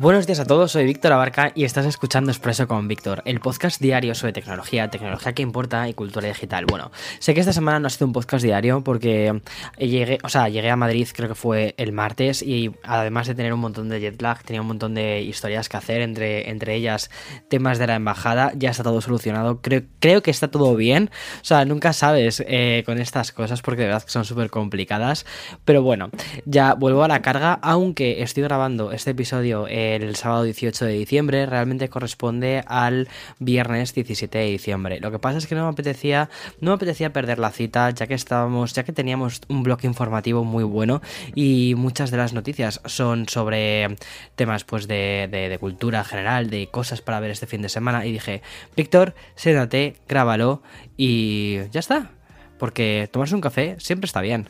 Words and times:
Buenos 0.00 0.28
días 0.28 0.38
a 0.38 0.44
todos, 0.44 0.70
soy 0.70 0.84
Víctor 0.84 1.12
Abarca 1.12 1.50
y 1.56 1.64
estás 1.64 1.84
escuchando 1.84 2.30
Expreso 2.30 2.68
con 2.68 2.86
Víctor, 2.86 3.20
el 3.24 3.40
podcast 3.40 3.80
diario 3.80 4.14
sobre 4.14 4.32
tecnología, 4.32 4.88
tecnología 4.90 5.32
que 5.32 5.42
importa 5.42 5.88
y 5.88 5.94
cultura 5.94 6.28
digital. 6.28 6.66
Bueno, 6.66 6.92
sé 7.18 7.34
que 7.34 7.40
esta 7.40 7.52
semana 7.52 7.80
no 7.80 7.88
ha 7.88 7.90
sido 7.90 8.06
un 8.06 8.12
podcast 8.12 8.44
diario 8.44 8.84
porque 8.84 9.42
llegué, 9.76 10.20
o 10.22 10.28
sea, 10.28 10.48
llegué 10.48 10.70
a 10.70 10.76
Madrid 10.76 11.08
creo 11.12 11.28
que 11.28 11.34
fue 11.34 11.74
el 11.78 11.90
martes 11.90 12.42
y 12.42 12.70
además 12.84 13.26
de 13.26 13.34
tener 13.34 13.52
un 13.52 13.58
montón 13.58 13.88
de 13.88 13.98
jet 13.98 14.22
lag, 14.22 14.40
tenía 14.44 14.60
un 14.60 14.68
montón 14.68 14.94
de 14.94 15.20
historias 15.22 15.68
que 15.68 15.78
hacer, 15.78 16.00
entre, 16.00 16.48
entre 16.48 16.76
ellas 16.76 17.10
temas 17.48 17.80
de 17.80 17.88
la 17.88 17.96
embajada, 17.96 18.52
ya 18.54 18.70
está 18.70 18.84
todo 18.84 19.00
solucionado, 19.00 19.60
creo, 19.62 19.82
creo 19.98 20.22
que 20.22 20.30
está 20.30 20.48
todo 20.48 20.76
bien, 20.76 21.10
o 21.42 21.44
sea, 21.44 21.64
nunca 21.64 21.92
sabes 21.92 22.44
eh, 22.46 22.84
con 22.86 22.98
estas 22.98 23.32
cosas 23.32 23.62
porque 23.62 23.80
de 23.80 23.88
verdad 23.88 24.04
que 24.04 24.12
son 24.12 24.24
súper 24.24 24.48
complicadas, 24.48 25.26
pero 25.64 25.82
bueno, 25.82 26.10
ya 26.44 26.74
vuelvo 26.74 27.02
a 27.02 27.08
la 27.08 27.20
carga, 27.20 27.54
aunque 27.62 28.22
estoy 28.22 28.44
grabando 28.44 28.92
este 28.92 29.10
episodio 29.10 29.66
el 29.96 30.16
sábado 30.16 30.44
18 30.44 30.84
de 30.84 30.92
diciembre, 30.92 31.46
realmente 31.46 31.88
corresponde 31.88 32.64
al 32.66 33.08
viernes 33.38 33.94
17 33.94 34.38
de 34.38 34.44
diciembre. 34.46 35.00
Lo 35.00 35.10
que 35.10 35.18
pasa 35.18 35.38
es 35.38 35.46
que 35.46 35.54
no 35.54 35.64
me 35.64 35.70
apetecía, 35.70 36.30
no 36.60 36.70
me 36.70 36.74
apetecía 36.76 37.12
perder 37.12 37.38
la 37.38 37.50
cita, 37.50 37.90
ya 37.90 38.06
que 38.06 38.14
estábamos, 38.14 38.72
ya 38.72 38.84
que 38.84 38.92
teníamos 38.92 39.40
un 39.48 39.62
bloque 39.62 39.86
informativo 39.86 40.44
muy 40.44 40.64
bueno 40.64 41.00
y 41.34 41.74
muchas 41.76 42.10
de 42.10 42.16
las 42.16 42.32
noticias 42.32 42.80
son 42.84 43.28
sobre 43.28 43.96
temas 44.36 44.64
pues 44.64 44.88
de, 44.88 45.28
de, 45.30 45.58
cultura 45.58 46.04
general, 46.04 46.50
de 46.50 46.68
cosas 46.68 47.00
para 47.00 47.20
ver 47.20 47.30
este 47.30 47.46
fin 47.46 47.62
de 47.62 47.68
semana. 47.68 48.06
Y 48.06 48.12
dije, 48.12 48.42
Víctor, 48.76 49.14
siéntate, 49.34 49.96
grábalo 50.08 50.62
y 50.96 51.68
ya 51.70 51.80
está. 51.80 52.10
Porque 52.58 53.08
tomarse 53.12 53.34
un 53.34 53.40
café 53.40 53.76
siempre 53.78 54.06
está 54.06 54.20
bien. 54.20 54.48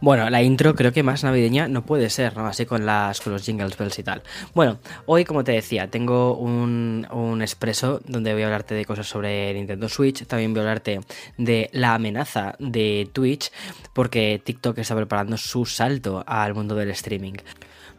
Bueno, 0.00 0.30
la 0.30 0.42
intro 0.42 0.74
creo 0.74 0.92
que 0.92 1.02
más 1.02 1.24
navideña 1.24 1.68
no 1.68 1.84
puede 1.84 2.08
ser, 2.08 2.34
¿no? 2.34 2.46
Así 2.46 2.64
con, 2.64 2.86
las, 2.86 3.26
los 3.26 3.44
jingles 3.44 3.76
bells 3.76 3.98
y 3.98 4.02
tal. 4.02 4.22
Bueno, 4.54 4.78
hoy, 5.04 5.26
como 5.26 5.44
te 5.44 5.52
decía, 5.52 5.90
tengo 5.90 6.36
un, 6.36 7.06
un 7.10 7.42
expreso 7.42 8.00
donde 8.06 8.32
voy 8.32 8.42
a 8.42 8.46
hablarte 8.46 8.74
de 8.74 8.86
cosas 8.86 9.06
sobre 9.06 9.52
Nintendo 9.52 9.90
Switch. 9.90 10.24
También 10.26 10.54
voy 10.54 10.60
a 10.60 10.62
hablarte 10.62 11.00
de 11.36 11.68
la 11.72 11.94
amenaza 11.94 12.54
de 12.58 13.10
Twitch, 13.12 13.52
porque 13.92 14.40
TikTok 14.42 14.78
está 14.78 14.96
preparando 14.96 15.36
su 15.36 15.66
salto 15.66 16.24
al 16.26 16.54
mundo 16.54 16.74
del 16.74 16.90
streaming. 16.92 17.34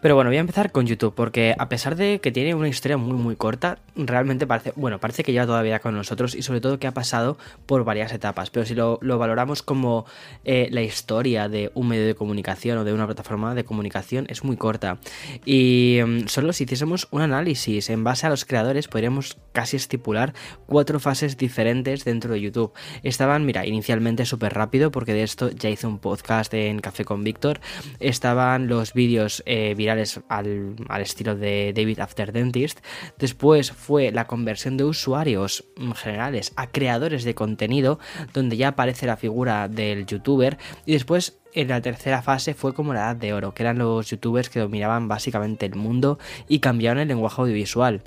Pero 0.02 0.16
bueno, 0.16 0.32
voy 0.32 0.38
a 0.38 0.40
empezar 0.40 0.72
con 0.72 0.88
YouTube, 0.88 1.14
porque 1.14 1.54
a 1.56 1.70
pesar 1.70 1.96
de 1.96 2.20
que 2.20 2.32
tiene 2.32 2.56
una 2.56 2.68
historia 2.68 2.98
muy 2.98 3.14
muy 3.14 3.36
corta, 3.36 3.78
realmente 3.96 4.48
parece, 4.48 4.74
bueno, 4.76 5.00
parece 5.00 5.24
que 5.24 5.32
lleva 5.32 5.46
todavía 5.46 5.80
con 5.80 5.94
nosotros 5.94 6.34
y 6.34 6.42
sobre 6.42 6.60
todo 6.60 6.80
que 6.80 6.88
ha 6.88 6.94
pasado 6.94 7.38
por 7.68 7.84
varias 7.84 8.12
etapas. 8.12 8.50
Pero 8.50 8.66
si 8.66 8.74
lo, 8.74 8.98
valoramos 9.00 9.61
como 9.61 10.06
eh, 10.44 10.70
la 10.72 10.82
historia 10.82 11.50
de 11.50 11.72
un 11.76 11.88
medio 11.88 12.08
de 12.08 12.16
comunicación 12.16 12.80
o 12.80 12.84
de 12.84 12.94
una 12.94 13.06
plataforma 13.06 13.54
de 13.54 13.64
comunicación, 13.64 14.26
es 14.30 14.44
muy 14.44 14.58
corta. 14.58 14.98
Y 15.45 16.00
mm, 16.04 16.28
solo 16.28 16.52
si 16.52 16.64
hiciésemos 16.64 17.08
un 17.11 17.22
análisis 17.22 17.92
en 17.92 18.04
base 18.04 18.26
a 18.26 18.32
los 18.32 18.44
creadores, 18.44 18.88
podríamos 18.88 19.38
casi 19.52 19.78
estipular 19.78 20.34
cuatro 20.66 21.00
fases 21.00 21.38
diferentes 21.38 22.06
dentro 22.06 22.34
de 22.34 22.42
YouTube. 22.42 22.73
Estaban, 23.04 23.45
mira, 23.45 23.67
inicialmente 23.67 24.26
súper 24.26 24.56
rápido, 24.56 24.90
porque 24.90 25.14
de 25.14 25.22
esto 25.22 25.52
ya 25.52 25.70
hice 25.70 25.86
un 25.86 26.00
podcast 26.00 26.52
en 26.56 26.80
Café 26.80 27.06
con 27.06 27.23
Víctor. 27.23 27.60
Estaban 28.00 28.67
los 28.67 28.94
vídeos 28.94 29.44
eh, 29.45 29.76
virales 29.78 29.91
al, 29.92 31.02
estilo 31.02 31.36
de 31.36 31.74
David 31.76 32.00
After 32.00 32.32
Dentist. 32.32 32.80
Después 33.18 33.72
fue 33.72 34.12
la 34.12 34.28
conversión 34.28 34.78
de 34.78 34.84
usuarios 34.84 35.66
generales 35.96 36.54
a 36.56 36.68
creadores 36.68 37.24
de 37.24 37.36
contenido, 37.36 38.00
donde 38.34 38.58
ya 38.58 38.70
aparece 38.70 39.06
la 39.06 39.18
figura 39.18 39.68
del 39.68 40.06
youtuber. 40.06 40.58
Y 40.86 40.94
después 40.94 41.40
en 41.54 41.68
la 41.68 41.82
tercera 41.82 42.22
fase 42.22 42.54
fue 42.54 42.74
como 42.74 42.94
la 42.94 43.02
edad 43.02 43.16
de 43.16 43.34
oro, 43.34 43.54
que 43.54 43.64
eran 43.64 43.78
los 43.78 44.10
youtubers 44.10 44.50
que 44.50 44.60
dominaban 44.60 45.08
básicamente 45.08 45.66
el 45.66 45.76
mundo 45.76 46.20
y 46.48 46.60
cambiaron 46.60 47.02
el 47.02 47.08
lenguaje 47.08 47.42
audiovisual. 47.42 48.02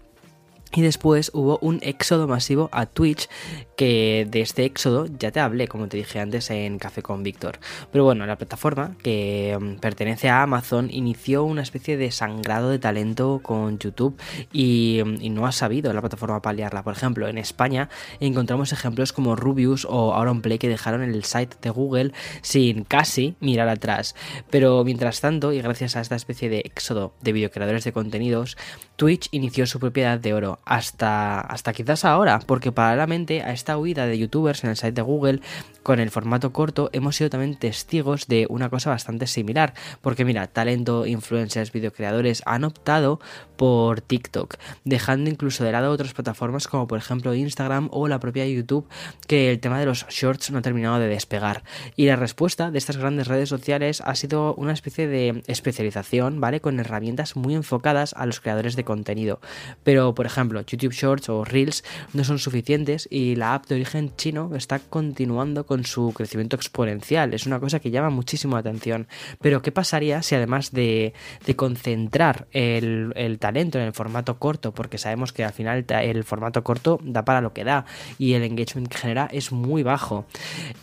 Y 0.74 0.82
después 0.82 1.30
hubo 1.34 1.58
un 1.60 1.78
éxodo 1.82 2.26
masivo 2.26 2.68
a 2.72 2.86
Twitch, 2.86 3.28
que 3.76 4.26
de 4.28 4.40
este 4.40 4.64
éxodo 4.64 5.06
ya 5.18 5.30
te 5.30 5.40
hablé, 5.40 5.68
como 5.68 5.88
te 5.88 5.96
dije 5.96 6.20
antes, 6.20 6.50
en 6.50 6.78
Café 6.78 7.02
con 7.02 7.22
Víctor. 7.22 7.58
Pero 7.92 8.04
bueno, 8.04 8.26
la 8.26 8.36
plataforma, 8.36 8.96
que 9.02 9.56
mm, 9.60 9.76
pertenece 9.76 10.28
a 10.28 10.42
Amazon, 10.42 10.88
inició 10.90 11.44
una 11.44 11.62
especie 11.62 11.96
de 11.96 12.10
sangrado 12.10 12.70
de 12.70 12.78
talento 12.78 13.40
con 13.42 13.78
YouTube 13.78 14.16
y, 14.52 15.00
mm, 15.04 15.34
no 15.34 15.46
ha 15.46 15.52
sabido 15.52 15.92
la 15.92 16.00
plataforma 16.00 16.42
paliarla. 16.42 16.82
Por 16.82 16.94
ejemplo, 16.94 17.28
en 17.28 17.38
España 17.38 17.88
encontramos 18.20 18.72
ejemplos 18.72 19.12
como 19.12 19.36
Rubius 19.36 19.86
o 19.88 20.14
Auronplay 20.14 20.58
que 20.58 20.68
dejaron 20.68 21.02
el 21.02 21.24
site 21.24 21.56
de 21.62 21.70
Google 21.70 22.12
sin 22.42 22.84
casi 22.84 23.36
mirar 23.40 23.68
atrás. 23.68 24.14
Pero 24.50 24.84
mientras 24.84 25.20
tanto, 25.20 25.52
y 25.52 25.60
gracias 25.60 25.96
a 25.96 26.00
esta 26.00 26.16
especie 26.16 26.48
de 26.48 26.60
éxodo 26.60 27.14
de 27.20 27.32
videocreadores 27.32 27.84
de 27.84 27.92
contenidos, 27.92 28.56
Twitch 28.96 29.28
inició 29.32 29.66
su 29.66 29.80
propiedad 29.80 30.18
de 30.18 30.34
oro 30.34 30.60
hasta, 30.64 31.40
hasta 31.40 31.72
quizás 31.72 32.04
ahora, 32.04 32.40
porque 32.40 32.72
paralelamente 32.72 33.42
a 33.42 33.52
esta 33.52 33.78
huida 33.78 34.06
de 34.06 34.18
youtubers 34.18 34.64
en 34.64 34.70
el 34.70 34.76
site 34.76 34.92
de 34.92 35.02
Google 35.02 35.40
con 35.82 36.00
el 36.00 36.10
formato 36.10 36.52
corto 36.52 36.88
hemos 36.92 37.16
sido 37.16 37.30
también 37.30 37.56
testigos 37.56 38.26
de 38.26 38.46
una 38.48 38.70
cosa 38.70 38.90
bastante 38.90 39.26
similar, 39.26 39.74
porque 40.00 40.24
mira, 40.24 40.46
talento, 40.46 41.06
influencers, 41.06 41.72
videocreadores 41.72 42.42
han 42.46 42.64
optado 42.64 43.20
por 43.56 44.00
TikTok, 44.00 44.56
dejando 44.84 45.30
incluso 45.30 45.62
de 45.62 45.72
lado 45.72 45.92
otras 45.92 46.14
plataformas 46.14 46.68
como 46.68 46.86
por 46.86 46.98
ejemplo 46.98 47.34
Instagram 47.34 47.88
o 47.92 48.08
la 48.08 48.18
propia 48.18 48.46
YouTube, 48.46 48.88
que 49.26 49.50
el 49.50 49.60
tema 49.60 49.78
de 49.78 49.86
los 49.86 50.06
shorts 50.08 50.50
no 50.50 50.58
ha 50.58 50.62
terminado 50.62 50.98
de 50.98 51.08
despegar. 51.08 51.62
Y 51.96 52.06
la 52.06 52.16
respuesta 52.16 52.70
de 52.70 52.78
estas 52.78 52.96
grandes 52.96 53.28
redes 53.28 53.48
sociales 53.48 54.00
ha 54.04 54.14
sido 54.14 54.54
una 54.54 54.72
especie 54.72 55.06
de 55.06 55.42
especialización, 55.46 56.40
¿vale? 56.40 56.60
Con 56.60 56.80
herramientas 56.80 57.36
muy 57.36 57.54
enfocadas 57.54 58.14
a 58.14 58.26
los 58.26 58.40
creadores 58.40 58.76
de 58.76 58.84
contenido. 58.84 59.40
Pero, 59.82 60.14
por 60.14 60.26
ejemplo, 60.26 60.53
YouTube 60.62 60.92
Shorts 60.92 61.28
o 61.28 61.44
Reels 61.44 61.84
no 62.12 62.24
son 62.24 62.38
suficientes 62.38 63.08
y 63.10 63.36
la 63.36 63.54
app 63.54 63.66
de 63.66 63.76
origen 63.76 64.14
chino 64.16 64.50
está 64.54 64.78
continuando 64.78 65.66
con 65.66 65.84
su 65.84 66.12
crecimiento 66.12 66.56
exponencial. 66.56 67.34
Es 67.34 67.46
una 67.46 67.60
cosa 67.60 67.80
que 67.80 67.90
llama 67.90 68.10
muchísimo 68.10 68.56
la 68.56 68.60
atención. 68.60 69.06
Pero, 69.40 69.62
¿qué 69.62 69.72
pasaría 69.72 70.22
si 70.22 70.34
además 70.34 70.72
de, 70.72 71.14
concentrar 71.56 72.46
el, 72.52 73.38
talento 73.38 73.78
en 73.78 73.84
el 73.84 73.92
formato 73.92 74.38
corto, 74.38 74.72
porque 74.72 74.98
sabemos 74.98 75.32
que 75.32 75.44
al 75.44 75.52
final 75.52 75.84
el 75.88 76.24
formato 76.24 76.64
corto 76.64 76.98
da 77.02 77.24
para 77.24 77.40
lo 77.40 77.52
que 77.52 77.64
da 77.64 77.84
y 78.18 78.34
el 78.34 78.42
engagement 78.42 78.88
que 78.88 78.98
genera 78.98 79.28
es 79.32 79.52
muy 79.52 79.82
bajo? 79.82 80.26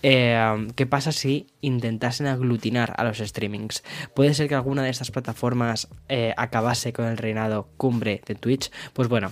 Eh, 0.04 0.68
¿Qué 0.76 0.86
pasa 0.86 1.12
si 1.12 1.48
intentasen 1.62 2.28
aglutinar 2.28 2.94
a 2.98 3.04
los 3.04 3.18
streamings? 3.18 3.84
Puede 4.14 4.34
ser 4.34 4.48
que 4.48 4.56
alguna 4.56 4.84
de 4.84 4.90
estas 4.90 5.12
plataformas 5.12 5.88
eh, 6.10 6.34
acabase 6.38 6.94
con 6.94 7.06
el 7.06 7.18
reinado 7.18 7.70
cumbre 7.78 8.22
de 8.26 8.36
Twitch. 8.36 8.72
Pues 8.94 9.08
bueno, 9.08 9.32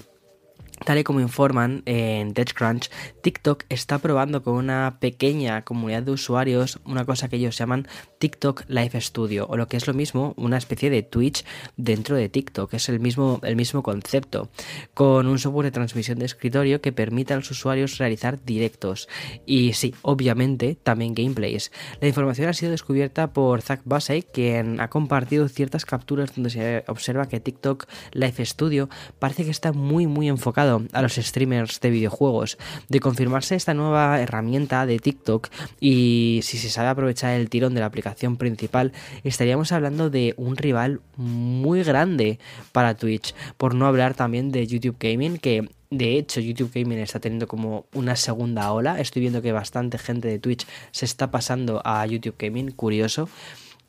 Tal 0.89 0.97
y 0.97 1.03
como 1.03 1.19
informan 1.19 1.83
en 1.85 2.33
TechCrunch, 2.33 2.89
TikTok 3.21 3.63
está 3.69 3.99
probando 3.99 4.41
con 4.41 4.55
una 4.55 4.97
pequeña 4.99 5.63
comunidad 5.63 6.01
de 6.01 6.09
usuarios 6.09 6.79
una 6.83 7.05
cosa 7.05 7.29
que 7.29 7.35
ellos 7.35 7.55
llaman 7.55 7.87
TikTok 8.17 8.63
Live 8.67 8.99
Studio, 8.99 9.45
o 9.47 9.55
lo 9.55 9.67
que 9.67 9.77
es 9.77 9.85
lo 9.85 9.93
mismo, 9.93 10.33
una 10.35 10.57
especie 10.57 10.89
de 10.89 11.03
Twitch 11.03 11.45
dentro 11.77 12.15
de 12.15 12.27
TikTok. 12.27 12.73
Es 12.73 12.89
el 12.89 12.99
mismo, 12.99 13.39
el 13.43 13.55
mismo 13.55 13.83
concepto, 13.83 14.49
con 14.95 15.27
un 15.27 15.37
software 15.37 15.65
de 15.65 15.71
transmisión 15.71 16.17
de 16.17 16.25
escritorio 16.25 16.81
que 16.81 16.91
permite 16.91 17.33
a 17.33 17.37
los 17.37 17.51
usuarios 17.51 17.99
realizar 17.99 18.43
directos. 18.43 19.07
Y 19.45 19.73
sí, 19.73 19.93
obviamente, 20.01 20.73
también 20.73 21.13
gameplays. 21.13 21.71
La 22.01 22.07
información 22.07 22.49
ha 22.49 22.53
sido 22.53 22.71
descubierta 22.71 23.31
por 23.31 23.61
Zach 23.61 23.81
Bassey, 23.85 24.23
quien 24.23 24.81
ha 24.81 24.89
compartido 24.89 25.49
ciertas 25.49 25.85
capturas 25.85 26.33
donde 26.33 26.49
se 26.49 26.83
observa 26.87 27.27
que 27.27 27.39
TikTok 27.39 27.85
Live 28.13 28.43
Studio 28.43 28.89
parece 29.19 29.45
que 29.45 29.51
está 29.51 29.71
muy, 29.71 30.07
muy 30.07 30.27
enfocado 30.27 30.78
a 30.93 31.01
los 31.01 31.15
streamers 31.15 31.79
de 31.79 31.89
videojuegos. 31.89 32.57
De 32.87 32.99
confirmarse 32.99 33.55
esta 33.55 33.73
nueva 33.73 34.19
herramienta 34.21 34.85
de 34.85 34.99
TikTok 34.99 35.49
y 35.79 36.39
si 36.43 36.57
se 36.57 36.69
sabe 36.69 36.89
aprovechar 36.89 37.33
el 37.33 37.49
tirón 37.49 37.73
de 37.73 37.81
la 37.81 37.87
aplicación 37.87 38.37
principal, 38.37 38.93
estaríamos 39.23 39.71
hablando 39.71 40.09
de 40.09 40.33
un 40.37 40.55
rival 40.57 41.01
muy 41.17 41.83
grande 41.83 42.39
para 42.71 42.95
Twitch. 42.95 43.33
Por 43.57 43.75
no 43.75 43.85
hablar 43.85 44.13
también 44.13 44.51
de 44.51 44.65
YouTube 44.67 44.97
Gaming, 44.99 45.37
que 45.37 45.69
de 45.91 46.19
hecho, 46.19 46.39
YouTube 46.39 46.71
Gaming 46.71 46.99
está 46.99 47.19
teniendo 47.19 47.47
como 47.47 47.87
una 47.93 48.15
segunda 48.15 48.71
ola. 48.71 48.99
Estoy 48.99 49.21
viendo 49.21 49.41
que 49.41 49.51
bastante 49.51 49.97
gente 49.97 50.27
de 50.27 50.37
Twitch 50.37 50.67
se 50.91 51.05
está 51.05 51.31
pasando 51.31 51.81
a 51.83 52.05
YouTube 52.05 52.35
Gaming, 52.37 52.69
curioso. 52.71 53.27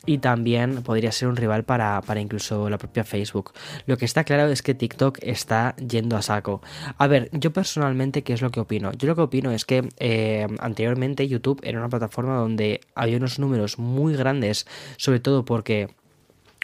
Y 0.07 0.19
también 0.19 0.83
podría 0.83 1.13
ser 1.13 1.29
un 1.29 1.37
rival 1.37 1.65
para, 1.65 2.03
incluso 2.19 2.71
la 2.71 2.79
propia 2.79 3.05
Facebook. 3.05 3.53
Lo 3.87 3.99
que 3.99 4.07
está 4.07 4.25
claro 4.25 4.51
es 4.51 4.63
que 4.63 4.75
TikTok 4.75 5.19
está 5.21 5.77
yendo 5.77 6.17
a 6.17 6.23
saco. 6.23 6.63
A 6.97 7.07
ver, 7.07 7.29
yo 7.33 7.53
personalmente, 7.53 8.23
¿qué 8.23 8.33
es 8.33 8.41
lo 8.41 8.51
que 8.51 8.61
opino? 8.61 8.93
Yo 8.93 9.09
lo 9.09 9.15
que 9.15 9.23
opino 9.23 9.51
es 9.51 9.65
que 9.65 9.89
eh, 9.99 10.47
anteriormente 10.59 11.29
YouTube 11.29 11.61
era 11.63 11.79
una 11.79 11.91
plataforma 11.91 12.37
donde 12.37 12.81
había 12.95 13.19
unos 13.19 13.39
números 13.39 13.79
muy 13.79 14.15
grandes, 14.15 14.67
sobre 14.97 15.21
todo 15.21 15.45
porque 15.45 15.89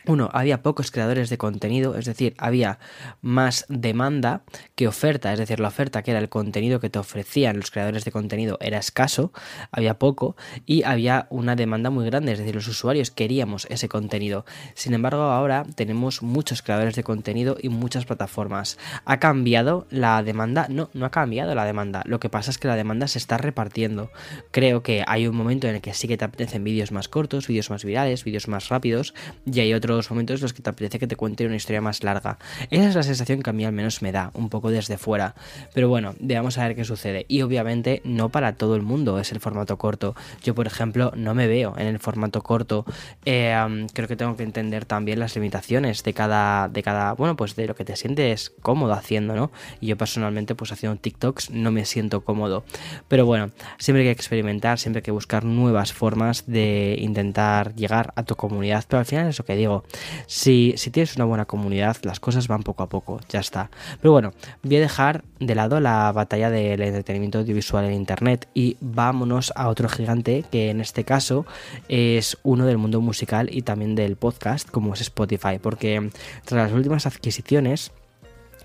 uno, 0.06 0.30
había 0.32 0.62
pocos 0.62 0.90
creadores 0.90 1.30
de 1.30 1.38
contenido, 1.38 1.96
es 1.96 2.04
decir, 2.04 2.34
había 2.38 2.78
más 3.22 3.64
demanda 3.68 4.42
que 4.74 4.88
oferta, 4.88 5.32
es 5.32 5.38
decir, 5.38 5.60
la 5.60 5.68
oferta 5.68 6.02
que 6.02 6.12
era 6.12 6.20
el 6.20 6.28
contenido 6.28 6.80
que 6.80 6.90
te 6.90 6.98
ofrecían 6.98 7.56
los 7.56 7.70
creadores 7.70 8.04
de 8.04 8.12
contenido 8.12 8.58
era 8.60 8.78
escaso, 8.78 9.32
había 9.70 9.98
poco 9.98 10.36
y 10.64 10.82
había 10.84 11.26
una 11.30 11.56
demanda 11.56 11.90
muy 11.90 12.06
grande, 12.06 12.32
es 12.32 12.38
decir, 12.38 12.54
los 12.54 12.68
usuarios 12.68 13.10
queríamos 13.10 13.66
ese 13.70 13.88
contenido. 13.88 14.44
Sin 14.74 14.94
embargo, 14.94 15.22
ahora 15.22 15.64
tenemos 15.74 16.22
muchos 16.22 16.62
creadores 16.62 16.94
de 16.94 17.04
contenido 17.04 17.56
y 17.60 17.68
muchas 17.68 18.04
plataformas. 18.04 18.78
¿Ha 19.04 19.18
cambiado 19.18 19.86
la 19.90 20.22
demanda? 20.22 20.66
No, 20.68 20.90
no 20.94 21.06
ha 21.06 21.10
cambiado 21.10 21.54
la 21.54 21.64
demanda. 21.64 22.02
Lo 22.06 22.20
que 22.20 22.28
pasa 22.28 22.50
es 22.50 22.58
que 22.58 22.68
la 22.68 22.76
demanda 22.76 23.08
se 23.08 23.18
está 23.18 23.38
repartiendo. 23.38 24.10
Creo 24.50 24.82
que 24.82 25.04
hay 25.06 25.26
un 25.26 25.36
momento 25.36 25.68
en 25.68 25.76
el 25.76 25.80
que 25.80 25.94
sí 25.94 26.08
que 26.08 26.16
te 26.16 26.24
apetecen 26.24 26.64
vídeos 26.64 26.92
más 26.92 27.08
cortos, 27.08 27.46
vídeos 27.46 27.70
más 27.70 27.84
virales, 27.84 28.24
vídeos 28.24 28.48
más 28.48 28.68
rápidos 28.68 29.14
y 29.44 29.60
hay 29.60 29.74
otros 29.74 29.95
los 29.96 30.10
momentos 30.10 30.40
en 30.40 30.42
los 30.42 30.52
que 30.52 30.62
te 30.62 30.70
apetece 30.70 30.98
que 30.98 31.06
te 31.06 31.16
cuente 31.16 31.46
una 31.46 31.56
historia 31.56 31.80
más 31.80 32.02
larga. 32.02 32.38
Esa 32.70 32.88
es 32.88 32.94
la 32.94 33.02
sensación 33.02 33.42
que 33.42 33.50
a 33.50 33.52
mí 33.52 33.64
al 33.64 33.72
menos 33.72 34.02
me 34.02 34.12
da, 34.12 34.30
un 34.34 34.48
poco 34.48 34.70
desde 34.70 34.98
fuera. 34.98 35.34
Pero 35.74 35.88
bueno, 35.88 36.14
veamos 36.20 36.58
a 36.58 36.66
ver 36.66 36.76
qué 36.76 36.84
sucede. 36.84 37.26
Y 37.28 37.42
obviamente 37.42 38.02
no 38.04 38.28
para 38.28 38.54
todo 38.54 38.76
el 38.76 38.82
mundo 38.82 39.18
es 39.18 39.32
el 39.32 39.40
formato 39.40 39.76
corto. 39.78 40.14
Yo, 40.42 40.54
por 40.54 40.66
ejemplo, 40.66 41.12
no 41.16 41.34
me 41.34 41.46
veo 41.46 41.74
en 41.78 41.86
el 41.86 41.98
formato 41.98 42.42
corto. 42.42 42.84
Eh, 43.24 43.86
creo 43.92 44.08
que 44.08 44.16
tengo 44.16 44.36
que 44.36 44.42
entender 44.42 44.84
también 44.84 45.20
las 45.20 45.34
limitaciones 45.34 46.02
de 46.02 46.12
cada, 46.14 46.68
de 46.68 46.82
cada, 46.82 47.12
bueno, 47.14 47.36
pues 47.36 47.56
de 47.56 47.66
lo 47.66 47.74
que 47.74 47.84
te 47.84 47.96
sientes 47.96 48.52
cómodo 48.62 48.92
haciendo, 48.92 49.34
¿no? 49.34 49.50
Y 49.80 49.88
yo 49.88 49.96
personalmente, 49.96 50.54
pues 50.54 50.72
haciendo 50.72 50.98
TikToks 50.98 51.50
no 51.50 51.70
me 51.70 51.84
siento 51.84 52.24
cómodo. 52.24 52.64
Pero 53.08 53.26
bueno, 53.26 53.50
siempre 53.78 54.02
hay 54.02 54.08
que 54.08 54.12
experimentar, 54.12 54.78
siempre 54.78 54.98
hay 54.98 55.04
que 55.04 55.10
buscar 55.10 55.44
nuevas 55.44 55.92
formas 55.92 56.44
de 56.46 56.96
intentar 56.98 57.74
llegar 57.74 58.12
a 58.16 58.22
tu 58.22 58.36
comunidad. 58.36 58.84
Pero 58.88 59.00
al 59.00 59.06
final 59.06 59.28
es 59.28 59.38
lo 59.38 59.44
que 59.44 59.56
digo, 59.56 59.84
si, 60.26 60.74
tienes 60.92 61.16
una 61.16 61.24
buena 61.24 61.44
comunidad, 61.44 61.96
las 62.02 62.20
cosas 62.20 62.48
van 62.48 62.62
poco 62.62 62.82
a 62.82 62.88
poco, 62.88 63.20
ya 63.28 63.40
está. 63.40 63.70
Pero 64.00 64.12
bueno, 64.12 64.32
voy 64.62 64.76
a 64.76 64.80
dejar 64.80 65.24
de 65.40 65.54
lado 65.54 65.80
la 65.80 66.10
batalla 66.12 66.50
del 66.50 66.80
entretenimiento 66.82 67.38
audiovisual 67.38 67.84
en 67.84 67.92
Internet 67.92 68.48
y 68.54 68.76
vámonos 68.80 69.52
a 69.56 69.68
otro 69.68 69.88
gigante 69.88 70.44
que 70.50 70.70
en 70.70 70.80
este 70.80 71.04
caso 71.04 71.46
es 71.88 72.38
uno 72.42 72.66
del 72.66 72.78
mundo 72.78 73.00
musical 73.00 73.48
y 73.52 73.62
también 73.62 73.94
del 73.94 74.16
podcast, 74.16 74.70
como 74.70 74.94
es 74.94 75.00
Spotify, 75.00 75.58
porque 75.60 76.10
tras 76.44 76.70
las 76.70 76.72
últimas 76.72 77.06
adquisiciones, 77.06 77.92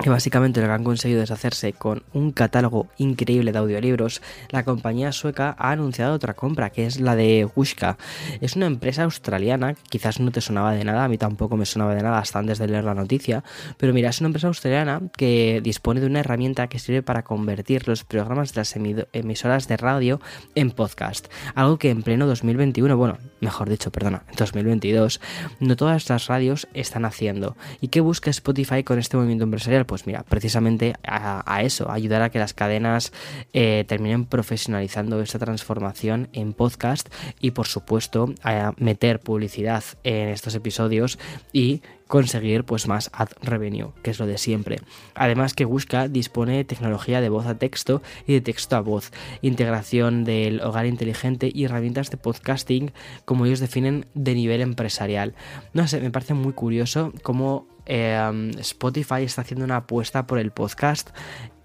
que 0.02 0.10
básicamente 0.10 0.62
lo 0.62 0.68
que 0.68 0.74
han 0.74 0.84
conseguido 0.84 1.22
es 1.24 1.32
hacerse 1.32 1.74
con 1.74 2.04
un 2.14 2.32
catálogo 2.32 2.88
increíble 2.98 3.52
de 3.52 3.60
audiolibros, 3.60 4.22
la 4.50 4.64
compañía 4.64 5.12
sueca 5.12 5.56
ha 5.58 5.72
anunciado 5.72 6.14
otra 6.14 6.34
compra, 6.34 6.70
que 6.70 6.86
es 6.86 7.00
la 7.00 7.16
de 7.16 7.48
Wushka. 7.56 7.98
Es 8.42 8.56
una 8.56 8.66
empresa 8.66 9.04
australiana, 9.04 9.76
quizás 9.90 10.20
no 10.20 10.32
te 10.32 10.42
sonaba 10.42 10.74
de 10.74 10.84
nada, 10.84 11.04
a 11.04 11.08
mí 11.08 11.18
tampoco 11.18 11.58
me 11.58 11.66
sonaba 11.66 11.96
de 11.96 12.04
nada 12.04 12.20
hasta 12.20 12.40
antes 12.40 12.58
de 12.58 12.68
leer 12.68 12.84
la 12.84 12.94
noticia, 12.94 13.44
pero 13.78 13.94
mira, 13.94 14.10
es 14.10 14.20
una 14.20 14.28
empresa 14.28 14.48
australiana 14.48 15.02
que 15.16 15.62
dispone 15.64 16.00
de 16.00 16.08
una 16.08 16.20
herramienta 16.20 16.68
que 16.68 16.80
sirve 16.80 17.04
para 17.04 17.24
convertir 17.24 17.88
los 17.88 18.04
programas 18.04 18.54
de 18.54 18.62
las 18.62 18.76
emisoras 18.76 19.68
de 19.68 19.78
radio 19.78 20.20
en 20.56 20.72
podcast, 20.72 21.28
algo 21.56 21.78
que 21.78 21.90
en 21.90 22.04
pleno 22.04 22.28
2021, 22.28 22.98
bueno, 22.98 23.18
mejor 23.40 23.70
dicho, 23.70 23.92
perdona, 23.92 24.24
en 24.30 24.36
2022, 24.36 25.22
no 25.60 25.76
todas 25.76 26.10
las 26.10 26.28
radios 26.28 26.68
están 26.74 27.06
haciendo. 27.06 27.56
¿Y 27.80 27.90
qué 27.90 28.02
busca 28.02 28.30
Spotify 28.30 28.84
con 28.84 29.00
este 29.00 29.18
movimiento 29.18 29.44
empresarial? 29.44 29.86
Pues 29.92 30.08
mira, 30.08 30.24
precisamente 30.24 30.96
a, 31.04 31.64
eso, 31.64 31.92
ayudar 31.92 32.22
a 32.22 32.30
que 32.30 32.40
las 32.40 32.54
cadenas 32.54 33.12
eh, 33.52 33.84
terminen 33.90 34.24
profesionalizando 34.24 35.20
esta 35.20 35.38
transformación 35.38 36.30
en 36.32 36.54
podcast 36.54 37.14
y 37.42 37.52
por 37.52 37.68
supuesto 37.68 38.34
a 38.42 38.72
meter 38.78 39.20
publicidad 39.20 39.84
en 40.06 40.30
estos 40.30 40.56
episodios 40.56 41.20
y 41.52 41.82
conseguir 42.08 42.64
pues 42.64 42.88
más 42.88 43.10
ad 43.12 43.30
revenue, 43.42 43.92
que 44.02 44.12
es 44.12 44.20
lo 44.20 44.28
de 44.28 44.38
siempre. 44.38 44.80
Además 45.14 45.54
que 45.54 45.66
Busca 45.66 46.08
dispone 46.08 46.56
de 46.56 46.64
tecnología 46.64 47.20
de 47.20 47.28
voz 47.28 47.46
a 47.46 47.58
texto 47.58 48.02
y 48.26 48.32
de 48.32 48.40
texto 48.40 48.78
a 48.78 48.80
voz, 48.80 49.12
integración 49.42 50.24
del 50.24 50.62
hogar 50.62 50.86
inteligente 50.86 51.52
y 51.54 51.66
herramientas 51.66 52.12
de 52.12 52.18
podcasting, 52.18 52.94
como 53.26 53.46
ellos 53.46 53.60
definen, 53.60 54.06
de 54.14 54.36
nivel 54.36 54.62
empresarial. 54.62 55.36
No 55.74 55.86
sé, 55.90 56.00
me 56.00 56.12
parece 56.12 56.34
muy 56.34 56.54
curioso 56.54 57.12
cómo 57.24 57.68
Em, 57.86 58.52
Spotify 58.60 59.24
está 59.24 59.42
haciendo 59.42 59.66
una 59.66 59.78
apuesta 59.78 60.28
por 60.28 60.40
el 60.40 60.52
podcast 60.52 61.10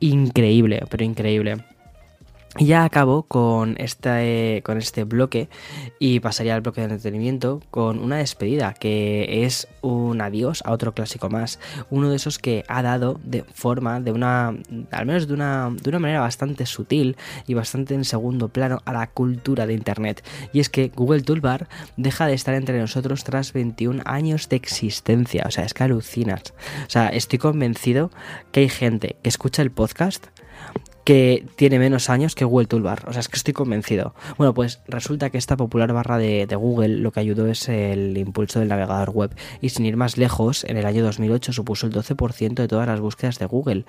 increíble, 0.00 0.82
pero 0.90 1.04
increíble. 1.04 1.64
Y 2.58 2.66
ya 2.66 2.84
acabo 2.84 3.24
con 3.24 3.74
este, 3.78 4.62
con 4.64 4.78
este 4.78 5.04
bloque 5.04 5.50
y 5.98 6.20
pasaría 6.20 6.54
al 6.54 6.62
bloque 6.62 6.80
de 6.80 6.86
entretenimiento 6.86 7.60
con 7.70 7.98
una 7.98 8.16
despedida 8.16 8.72
que 8.72 9.44
es 9.44 9.68
un 9.82 10.22
adiós 10.22 10.62
a 10.64 10.72
otro 10.72 10.94
clásico 10.94 11.28
más. 11.28 11.58
Uno 11.90 12.08
de 12.08 12.16
esos 12.16 12.38
que 12.38 12.64
ha 12.68 12.80
dado 12.82 13.20
de 13.22 13.42
forma, 13.42 14.00
de 14.00 14.12
una, 14.12 14.54
al 14.90 15.06
menos 15.06 15.28
de 15.28 15.34
una, 15.34 15.70
de 15.70 15.90
una 15.90 15.98
manera 15.98 16.20
bastante 16.20 16.64
sutil 16.64 17.16
y 17.46 17.52
bastante 17.52 17.94
en 17.94 18.04
segundo 18.04 18.48
plano 18.48 18.80
a 18.86 18.92
la 18.94 19.06
cultura 19.08 19.66
de 19.66 19.74
Internet. 19.74 20.24
Y 20.54 20.60
es 20.60 20.70
que 20.70 20.90
Google 20.94 21.22
Toolbar 21.22 21.68
deja 21.98 22.26
de 22.26 22.32
estar 22.32 22.54
entre 22.54 22.80
nosotros 22.80 23.22
tras 23.24 23.52
21 23.52 24.02
años 24.06 24.48
de 24.48 24.56
existencia. 24.56 25.44
O 25.46 25.50
sea, 25.50 25.64
es 25.64 25.74
que 25.74 25.84
alucinas. 25.84 26.54
O 26.86 26.90
sea, 26.90 27.08
estoy 27.08 27.38
convencido 27.38 28.10
que 28.50 28.60
hay 28.60 28.68
gente 28.70 29.16
que 29.22 29.28
escucha 29.28 29.60
el 29.60 29.70
podcast 29.70 30.28
que 31.06 31.46
tiene 31.54 31.78
menos 31.78 32.10
años 32.10 32.34
que 32.34 32.44
Google 32.44 32.66
Toolbar. 32.66 33.04
O 33.06 33.12
sea, 33.12 33.20
es 33.20 33.28
que 33.28 33.36
estoy 33.36 33.54
convencido. 33.54 34.12
Bueno, 34.38 34.54
pues 34.54 34.80
resulta 34.88 35.30
que 35.30 35.38
esta 35.38 35.56
popular 35.56 35.92
barra 35.92 36.18
de, 36.18 36.46
Google 36.56 36.98
lo 36.98 37.12
que 37.12 37.20
ayudó 37.20 37.46
es 37.46 37.68
el 37.68 38.18
impulso 38.18 38.58
del 38.58 38.66
navegador 38.66 39.10
web. 39.10 39.30
Y 39.60 39.68
sin 39.68 39.86
ir 39.86 39.96
más 39.96 40.16
lejos, 40.16 40.64
en 40.64 40.76
el 40.76 40.84
año 40.84 41.04
2008 41.04 41.52
supuso 41.52 41.86
el 41.86 41.92
12% 41.92 42.54
de 42.54 42.66
todas 42.66 42.88
las 42.88 42.98
búsquedas 42.98 43.38
de 43.38 43.46
Google. 43.46 43.84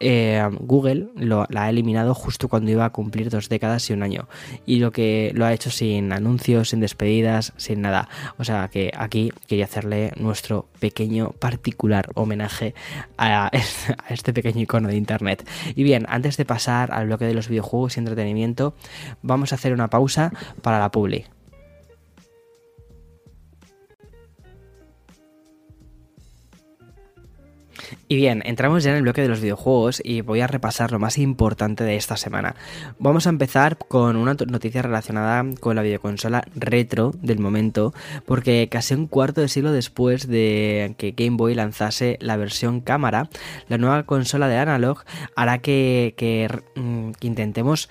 Eh, 0.00 0.42
Google 0.60 1.08
la 1.14 1.46
ha 1.64 1.68
eliminado 1.68 2.14
justo 2.14 2.48
cuando 2.48 2.70
iba 2.70 2.86
a 2.86 2.90
cumplir 2.90 3.28
dos 3.28 3.50
décadas 3.50 3.90
y 3.90 3.92
un 3.92 4.02
año. 4.02 4.26
Y 4.64 4.78
lo 4.78 4.92
que 4.92 5.30
lo 5.34 5.44
ha 5.44 5.52
hecho 5.52 5.70
sin 5.70 6.10
anuncios, 6.10 6.70
sin 6.70 6.80
despedidas, 6.80 7.52
sin 7.58 7.82
nada. 7.82 8.08
O 8.38 8.44
sea 8.44 8.68
que 8.68 8.92
aquí 8.96 9.30
quería 9.46 9.66
hacerle 9.66 10.12
nuestro 10.16 10.68
pequeño 10.80 11.32
particular 11.32 12.08
homenaje 12.14 12.74
a, 13.18 13.48
a 13.52 14.14
este 14.14 14.32
pequeño 14.32 14.62
icono 14.62 14.88
de 14.88 14.96
Internet. 14.96 15.46
Y 15.76 15.82
bien, 15.82 16.06
antes 16.12 16.36
de 16.36 16.44
pasar 16.44 16.92
al 16.92 17.06
bloque 17.06 17.24
de 17.24 17.32
los 17.32 17.48
videojuegos 17.48 17.96
y 17.96 18.00
entretenimiento, 18.00 18.74
vamos 19.22 19.52
a 19.52 19.54
hacer 19.54 19.72
una 19.72 19.88
pausa 19.88 20.30
para 20.60 20.78
la 20.78 20.90
publi. 20.90 21.24
Y 28.12 28.16
bien, 28.16 28.42
entramos 28.44 28.84
ya 28.84 28.90
en 28.90 28.98
el 28.98 29.04
bloque 29.04 29.22
de 29.22 29.28
los 29.28 29.40
videojuegos 29.40 30.02
y 30.04 30.20
voy 30.20 30.42
a 30.42 30.46
repasar 30.46 30.92
lo 30.92 30.98
más 30.98 31.16
importante 31.16 31.82
de 31.82 31.96
esta 31.96 32.18
semana. 32.18 32.56
Vamos 32.98 33.26
a 33.26 33.30
empezar 33.30 33.78
con 33.78 34.16
una 34.16 34.34
noticia 34.34 34.82
relacionada 34.82 35.42
con 35.60 35.76
la 35.76 35.82
videoconsola 35.82 36.44
retro 36.54 37.12
del 37.22 37.38
momento, 37.38 37.94
porque 38.26 38.68
casi 38.70 38.92
un 38.92 39.06
cuarto 39.06 39.40
de 39.40 39.48
siglo 39.48 39.72
después 39.72 40.28
de 40.28 40.94
que 40.98 41.12
Game 41.12 41.38
Boy 41.38 41.54
lanzase 41.54 42.18
la 42.20 42.36
versión 42.36 42.82
cámara, 42.82 43.30
la 43.68 43.78
nueva 43.78 44.02
consola 44.02 44.46
de 44.46 44.58
analog 44.58 45.04
hará 45.34 45.60
que, 45.60 46.12
que 46.18 46.50
mm, 46.76 47.12
intentemos 47.22 47.88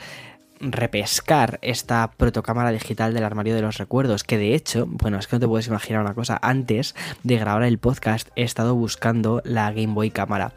repescar 0.61 1.59
esta 1.61 2.11
protocámara 2.11 2.71
digital 2.71 3.13
del 3.13 3.23
armario 3.23 3.55
de 3.55 3.61
los 3.61 3.77
recuerdos, 3.77 4.23
que 4.23 4.37
de 4.37 4.53
hecho, 4.53 4.85
bueno, 4.87 5.17
es 5.17 5.27
que 5.27 5.35
no 5.35 5.39
te 5.39 5.47
puedes 5.47 5.67
imaginar 5.67 6.01
una 6.01 6.13
cosa, 6.13 6.39
antes 6.41 6.95
de 7.23 7.37
grabar 7.37 7.63
el 7.63 7.79
podcast 7.79 8.29
he 8.35 8.43
estado 8.43 8.75
buscando 8.75 9.41
la 9.43 9.71
Game 9.71 9.93
Boy 9.93 10.11
cámara, 10.11 10.53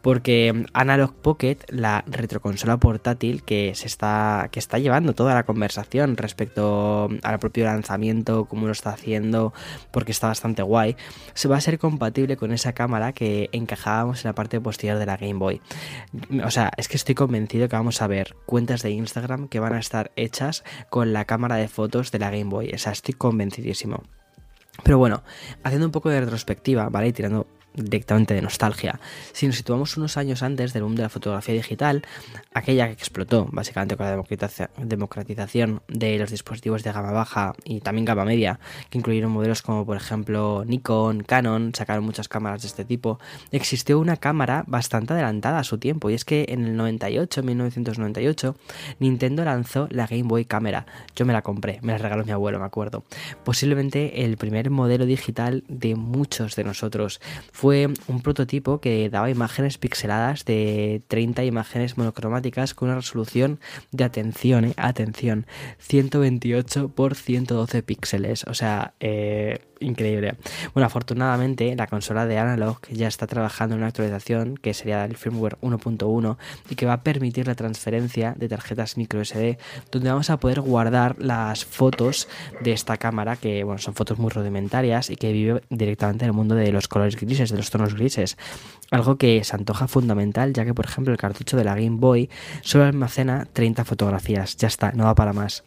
porque 0.00 0.64
Analog 0.72 1.14
Pocket, 1.14 1.58
la 1.68 2.04
retroconsola 2.06 2.76
portátil 2.76 3.42
que 3.42 3.74
se 3.74 3.86
está 3.86 4.48
que 4.52 4.60
está 4.60 4.78
llevando 4.78 5.14
toda 5.14 5.34
la 5.34 5.42
conversación 5.42 6.16
respecto 6.16 7.08
al 7.22 7.38
propio 7.38 7.64
lanzamiento, 7.64 8.44
cómo 8.46 8.66
lo 8.66 8.72
está 8.72 8.90
haciendo, 8.90 9.52
porque 9.90 10.12
está 10.12 10.28
bastante 10.28 10.62
guay, 10.62 10.96
se 11.34 11.48
va 11.48 11.56
a 11.56 11.60
ser 11.60 11.78
compatible 11.78 12.36
con 12.36 12.52
esa 12.52 12.72
cámara 12.72 13.12
que 13.12 13.48
encajábamos 13.52 14.24
en 14.24 14.28
la 14.28 14.34
parte 14.34 14.60
posterior 14.60 14.98
de 14.98 15.06
la 15.06 15.16
Game 15.16 15.34
Boy. 15.34 15.60
O 16.44 16.50
sea, 16.50 16.70
es 16.76 16.88
que 16.88 16.96
estoy 16.96 17.14
convencido 17.14 17.68
que 17.68 17.76
vamos 17.76 18.00
a 18.02 18.06
ver 18.06 18.36
cuentas 18.46 18.82
de 18.82 18.90
Instagram 18.90 19.47
que 19.48 19.60
van 19.60 19.74
a 19.74 19.78
estar 19.78 20.12
hechas 20.16 20.64
con 20.90 21.12
la 21.12 21.24
cámara 21.24 21.56
de 21.56 21.68
fotos 21.68 22.10
de 22.10 22.18
la 22.18 22.30
Game 22.30 22.44
Boy. 22.44 22.70
O 22.72 22.78
sea, 22.78 22.92
estoy 22.92 23.14
convencidísimo. 23.14 24.02
Pero 24.84 24.98
bueno, 24.98 25.22
haciendo 25.64 25.86
un 25.86 25.92
poco 25.92 26.08
de 26.08 26.20
retrospectiva, 26.20 26.88
¿vale? 26.88 27.08
Y 27.08 27.12
tirando 27.12 27.46
directamente 27.78 28.34
de 28.34 28.42
nostalgia. 28.42 29.00
Si 29.32 29.46
nos 29.46 29.56
situamos 29.56 29.96
unos 29.96 30.16
años 30.16 30.42
antes 30.42 30.72
del 30.72 30.82
boom 30.82 30.94
de 30.94 31.02
la 31.02 31.08
fotografía 31.08 31.54
digital, 31.54 32.02
aquella 32.52 32.86
que 32.86 32.92
explotó 32.92 33.48
básicamente 33.52 33.96
con 33.96 34.06
la 34.06 34.22
democratización 34.78 35.82
de 35.88 36.18
los 36.18 36.30
dispositivos 36.30 36.82
de 36.82 36.92
gama 36.92 37.12
baja 37.12 37.54
y 37.64 37.80
también 37.80 38.04
gama 38.04 38.24
media, 38.24 38.58
que 38.90 38.98
incluyeron 38.98 39.30
modelos 39.30 39.62
como 39.62 39.84
por 39.86 39.96
ejemplo 39.96 40.64
Nikon, 40.66 41.22
Canon, 41.22 41.72
sacaron 41.74 42.04
muchas 42.04 42.28
cámaras 42.28 42.62
de 42.62 42.68
este 42.68 42.84
tipo, 42.84 43.18
existió 43.50 43.98
una 43.98 44.16
cámara 44.16 44.64
bastante 44.66 45.12
adelantada 45.12 45.58
a 45.58 45.64
su 45.64 45.78
tiempo 45.78 46.10
y 46.10 46.14
es 46.14 46.24
que 46.24 46.46
en 46.48 46.64
el 46.64 46.76
98, 46.76 47.42
1998, 47.42 48.56
Nintendo 48.98 49.44
lanzó 49.44 49.88
la 49.90 50.06
Game 50.06 50.24
Boy 50.24 50.44
Camera. 50.44 50.86
Yo 51.14 51.26
me 51.26 51.32
la 51.32 51.42
compré, 51.42 51.78
me 51.82 51.92
la 51.92 51.98
regaló 51.98 52.24
mi 52.24 52.32
abuelo, 52.32 52.58
me 52.58 52.66
acuerdo. 52.66 53.04
Posiblemente 53.44 54.24
el 54.24 54.36
primer 54.36 54.70
modelo 54.70 55.06
digital 55.06 55.64
de 55.68 55.94
muchos 55.94 56.56
de 56.56 56.64
nosotros 56.64 57.20
fue 57.52 57.67
un 57.68 58.22
prototipo 58.22 58.80
que 58.80 59.10
daba 59.10 59.30
imágenes 59.30 59.78
pixeladas 59.78 60.44
de 60.44 61.02
30 61.08 61.44
imágenes 61.44 61.96
monocromáticas 61.98 62.74
con 62.74 62.88
una 62.88 62.96
resolución 62.96 63.60
de 63.92 64.04
atención, 64.04 64.64
eh, 64.66 64.74
atención, 64.76 65.46
128 65.78 66.88
por 66.88 67.14
112 67.14 67.82
píxeles. 67.82 68.44
O 68.44 68.54
sea, 68.54 68.94
eh, 69.00 69.60
increíble. 69.80 70.34
Bueno, 70.74 70.86
afortunadamente 70.86 71.74
la 71.76 71.86
consola 71.86 72.26
de 72.26 72.38
Analog 72.38 72.78
ya 72.90 73.08
está 73.08 73.26
trabajando 73.26 73.74
en 73.74 73.80
una 73.80 73.88
actualización 73.88 74.56
que 74.56 74.74
sería 74.74 75.04
el 75.04 75.16
firmware 75.16 75.58
1.1 75.60 76.36
y 76.70 76.74
que 76.74 76.86
va 76.86 76.94
a 76.94 77.02
permitir 77.02 77.46
la 77.46 77.54
transferencia 77.54 78.34
de 78.36 78.48
tarjetas 78.48 78.96
micro 78.96 79.24
SD 79.24 79.58
donde 79.90 80.10
vamos 80.10 80.30
a 80.30 80.38
poder 80.38 80.60
guardar 80.60 81.16
las 81.18 81.64
fotos 81.64 82.28
de 82.60 82.72
esta 82.72 82.96
cámara 82.96 83.36
que 83.36 83.64
bueno, 83.64 83.78
son 83.78 83.94
fotos 83.94 84.18
muy 84.18 84.30
rudimentarias 84.30 85.10
y 85.10 85.16
que 85.16 85.32
vive 85.32 85.62
directamente 85.70 86.24
en 86.24 86.30
el 86.30 86.34
mundo 86.34 86.54
de 86.54 86.72
los 86.72 86.88
colores 86.88 87.16
grises, 87.16 87.50
de 87.50 87.56
los 87.56 87.70
tonos 87.70 87.94
grises. 87.94 88.36
Algo 88.90 89.16
que 89.16 89.42
se 89.44 89.56
antoja 89.56 89.88
fundamental 89.88 90.52
ya 90.52 90.64
que 90.64 90.74
por 90.74 90.86
ejemplo 90.86 91.12
el 91.12 91.18
cartucho 91.18 91.56
de 91.56 91.64
la 91.64 91.74
Game 91.74 91.96
Boy 91.98 92.30
solo 92.62 92.84
almacena 92.84 93.46
30 93.52 93.84
fotografías. 93.84 94.56
Ya 94.56 94.68
está, 94.68 94.92
no 94.92 95.04
va 95.04 95.14
para 95.14 95.32
más. 95.32 95.64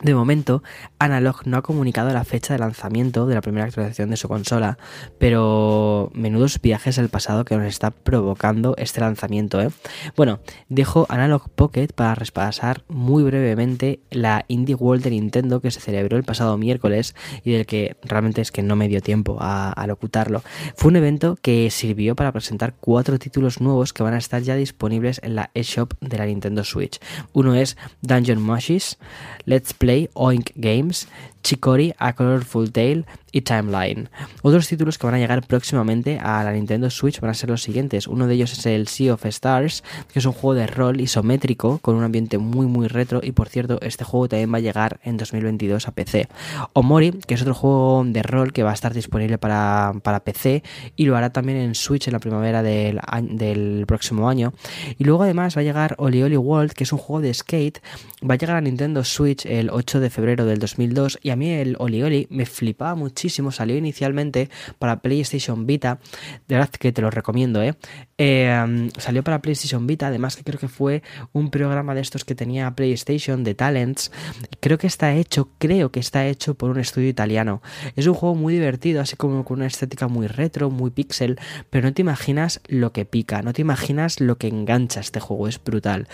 De 0.00 0.14
momento, 0.14 0.62
Analog 1.00 1.44
no 1.44 1.56
ha 1.56 1.62
comunicado 1.62 2.10
la 2.10 2.22
fecha 2.22 2.54
de 2.54 2.60
lanzamiento 2.60 3.26
de 3.26 3.34
la 3.34 3.40
primera 3.40 3.66
actualización 3.66 4.10
de 4.10 4.16
su 4.16 4.28
consola, 4.28 4.78
pero 5.18 6.10
menudos 6.14 6.60
viajes 6.62 7.00
al 7.00 7.08
pasado 7.08 7.44
que 7.44 7.56
nos 7.56 7.66
está 7.66 7.90
provocando 7.90 8.76
este 8.78 9.00
lanzamiento. 9.00 9.60
¿eh? 9.60 9.70
Bueno, 10.14 10.38
dejo 10.68 11.06
Analog 11.08 11.50
Pocket 11.50 11.88
para 11.88 12.14
repasar 12.14 12.84
muy 12.86 13.24
brevemente 13.24 13.98
la 14.10 14.44
Indie 14.46 14.76
World 14.76 15.02
de 15.02 15.10
Nintendo 15.10 15.60
que 15.60 15.72
se 15.72 15.80
celebró 15.80 16.16
el 16.16 16.22
pasado 16.22 16.56
miércoles 16.58 17.16
y 17.42 17.50
del 17.50 17.66
que 17.66 17.96
realmente 18.04 18.40
es 18.40 18.52
que 18.52 18.62
no 18.62 18.76
me 18.76 18.86
dio 18.86 19.00
tiempo 19.00 19.38
a, 19.40 19.72
a 19.72 19.86
locutarlo. 19.88 20.42
Fue 20.76 20.90
un 20.90 20.96
evento 20.96 21.36
que 21.42 21.70
sirvió 21.70 22.14
para 22.14 22.30
presentar 22.30 22.74
cuatro 22.78 23.18
títulos 23.18 23.60
nuevos 23.60 23.92
que 23.92 24.04
van 24.04 24.14
a 24.14 24.18
estar 24.18 24.42
ya 24.42 24.54
disponibles 24.54 25.20
en 25.24 25.34
la 25.34 25.50
eShop 25.54 25.94
de 26.00 26.18
la 26.18 26.26
Nintendo 26.26 26.62
Switch. 26.62 27.00
Uno 27.32 27.56
es 27.56 27.76
Dungeon 28.02 28.40
Mushes, 28.40 28.98
Let's 29.44 29.72
Play 29.74 29.87
Play 29.88 30.04
Oink 30.14 30.52
Games, 30.60 31.06
Chicory, 31.42 31.94
A 31.98 32.14
Colorful 32.14 32.70
Tale 32.72 33.04
y 33.32 33.42
Timeline. 33.42 34.08
Otros 34.42 34.68
títulos 34.68 34.98
que 34.98 35.06
van 35.06 35.14
a 35.14 35.18
llegar 35.18 35.46
próximamente 35.46 36.18
a 36.18 36.42
la 36.44 36.52
Nintendo 36.52 36.90
Switch 36.90 37.20
van 37.20 37.30
a 37.30 37.34
ser 37.34 37.50
los 37.50 37.62
siguientes. 37.62 38.06
Uno 38.06 38.26
de 38.26 38.34
ellos 38.34 38.52
es 38.52 38.66
el 38.66 38.88
Sea 38.88 39.14
of 39.14 39.26
Stars, 39.26 39.84
que 40.12 40.18
es 40.18 40.24
un 40.24 40.32
juego 40.32 40.54
de 40.54 40.66
rol 40.66 41.00
isométrico 41.00 41.78
con 41.78 41.94
un 41.94 42.04
ambiente 42.04 42.38
muy 42.38 42.66
muy 42.66 42.88
retro 42.88 43.20
y 43.22 43.32
por 43.32 43.48
cierto 43.48 43.78
este 43.82 44.04
juego 44.04 44.28
también 44.28 44.52
va 44.52 44.58
a 44.58 44.60
llegar 44.60 45.00
en 45.02 45.16
2022 45.16 45.88
a 45.88 45.92
PC. 45.92 46.28
Omori, 46.72 47.12
que 47.26 47.34
es 47.34 47.42
otro 47.42 47.54
juego 47.54 48.02
de 48.06 48.22
rol 48.22 48.52
que 48.52 48.62
va 48.62 48.70
a 48.70 48.74
estar 48.74 48.94
disponible 48.94 49.38
para, 49.38 49.92
PC 50.24 50.62
y 50.96 51.06
lo 51.06 51.16
hará 51.16 51.30
también 51.30 51.58
en 51.58 51.74
Switch 51.74 52.08
en 52.08 52.12
la 52.12 52.18
primavera 52.18 52.62
del, 52.62 53.00
del 53.30 53.84
próximo 53.86 54.28
año. 54.28 54.52
Y 54.98 55.04
luego 55.04 55.22
además 55.22 55.56
va 55.56 55.60
a 55.60 55.64
llegar 55.64 55.94
Oli 55.98 56.22
Oli 56.22 56.36
World, 56.36 56.72
que 56.72 56.84
es 56.84 56.92
un 56.92 56.98
juego 56.98 57.22
de 57.22 57.32
skate, 57.32 57.80
va 58.28 58.34
a 58.34 58.38
llegar 58.38 58.56
a 58.56 58.60
Nintendo 58.60 59.04
Switch 59.04 59.46
el 59.46 59.70
8 59.70 60.00
de 60.00 60.10
febrero 60.10 60.44
del 60.44 60.58
2002 60.58 61.18
y 61.22 61.27
a 61.30 61.36
mí 61.36 61.50
el 61.50 61.76
Oli 61.78 62.02
Oli 62.02 62.26
me 62.30 62.46
flipaba 62.46 62.94
muchísimo. 62.94 63.52
Salió 63.52 63.76
inicialmente 63.76 64.48
para 64.78 65.00
PlayStation 65.00 65.66
Vita. 65.66 65.98
De 66.46 66.56
verdad 66.56 66.70
que 66.70 66.92
te 66.92 67.02
lo 67.02 67.10
recomiendo, 67.10 67.62
¿eh? 67.62 67.74
¿eh? 68.18 68.90
salió 68.98 69.22
para 69.22 69.40
PlayStation 69.40 69.86
Vita. 69.86 70.08
Además 70.08 70.36
que 70.36 70.44
creo 70.44 70.58
que 70.58 70.68
fue 70.68 71.02
un 71.32 71.50
programa 71.50 71.94
de 71.94 72.00
estos 72.00 72.24
que 72.24 72.34
tenía 72.34 72.70
PlayStation 72.74 73.44
de 73.44 73.54
Talents. 73.54 74.12
Creo 74.60 74.78
que 74.78 74.86
está 74.86 75.14
hecho, 75.14 75.50
creo 75.58 75.90
que 75.90 76.00
está 76.00 76.26
hecho 76.26 76.54
por 76.54 76.70
un 76.70 76.78
estudio 76.78 77.08
italiano. 77.08 77.62
Es 77.96 78.06
un 78.06 78.14
juego 78.14 78.34
muy 78.34 78.54
divertido, 78.54 79.00
así 79.00 79.16
como 79.16 79.44
con 79.44 79.58
una 79.58 79.66
estética 79.66 80.08
muy 80.08 80.26
retro, 80.26 80.70
muy 80.70 80.90
pixel. 80.90 81.38
Pero 81.70 81.88
no 81.88 81.94
te 81.94 82.02
imaginas 82.02 82.60
lo 82.68 82.92
que 82.92 83.04
pica, 83.04 83.42
no 83.42 83.52
te 83.52 83.62
imaginas 83.62 84.20
lo 84.20 84.38
que 84.38 84.48
engancha 84.48 85.00
este 85.00 85.20
juego. 85.20 85.48
Es 85.48 85.62
brutal. 85.62 86.08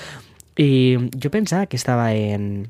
Y 0.56 1.10
yo 1.16 1.30
pensaba 1.30 1.66
que 1.66 1.76
estaba 1.76 2.14
en 2.14 2.68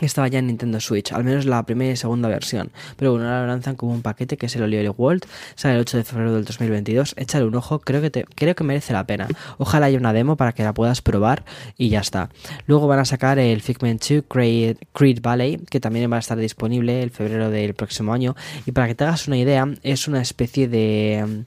estaba 0.00 0.28
ya 0.28 0.40
en 0.40 0.48
Nintendo 0.48 0.80
Switch, 0.80 1.12
al 1.12 1.24
menos 1.24 1.46
la 1.46 1.62
primera 1.64 1.92
y 1.92 1.96
segunda 1.96 2.28
versión. 2.28 2.70
Pero 2.96 3.12
bueno, 3.12 3.26
ahora 3.26 3.42
lo 3.42 3.46
lanzan 3.48 3.76
como 3.76 3.92
un 3.92 4.02
paquete 4.02 4.36
que 4.36 4.46
es 4.46 4.56
el 4.56 4.62
Oli 4.62 4.88
World, 4.88 5.24
sale 5.54 5.74
el 5.74 5.80
8 5.80 5.98
de 5.98 6.04
febrero 6.04 6.34
del 6.34 6.44
2022. 6.44 7.14
Échale 7.16 7.44
un 7.44 7.54
ojo, 7.54 7.78
creo 7.78 8.00
que, 8.00 8.10
te, 8.10 8.24
creo 8.34 8.54
que 8.54 8.64
merece 8.64 8.92
la 8.92 9.06
pena. 9.06 9.28
Ojalá 9.58 9.86
haya 9.86 9.98
una 9.98 10.12
demo 10.12 10.36
para 10.36 10.52
que 10.52 10.64
la 10.64 10.74
puedas 10.74 11.00
probar 11.00 11.44
y 11.78 11.88
ya 11.88 12.00
está. 12.00 12.30
Luego 12.66 12.86
van 12.86 12.98
a 12.98 13.04
sacar 13.04 13.38
el 13.38 13.60
Figment 13.62 14.02
2 14.04 14.24
Creed, 14.28 14.78
Creed 14.92 15.20
Valley, 15.22 15.58
que 15.70 15.80
también 15.80 16.10
va 16.10 16.16
a 16.16 16.20
estar 16.20 16.38
disponible 16.38 17.02
el 17.02 17.10
febrero 17.10 17.50
del 17.50 17.74
próximo 17.74 18.12
año. 18.12 18.34
Y 18.66 18.72
para 18.72 18.88
que 18.88 18.94
te 18.94 19.04
hagas 19.04 19.28
una 19.28 19.36
idea, 19.36 19.66
es 19.82 20.08
una 20.08 20.20
especie 20.20 20.68
de. 20.68 21.44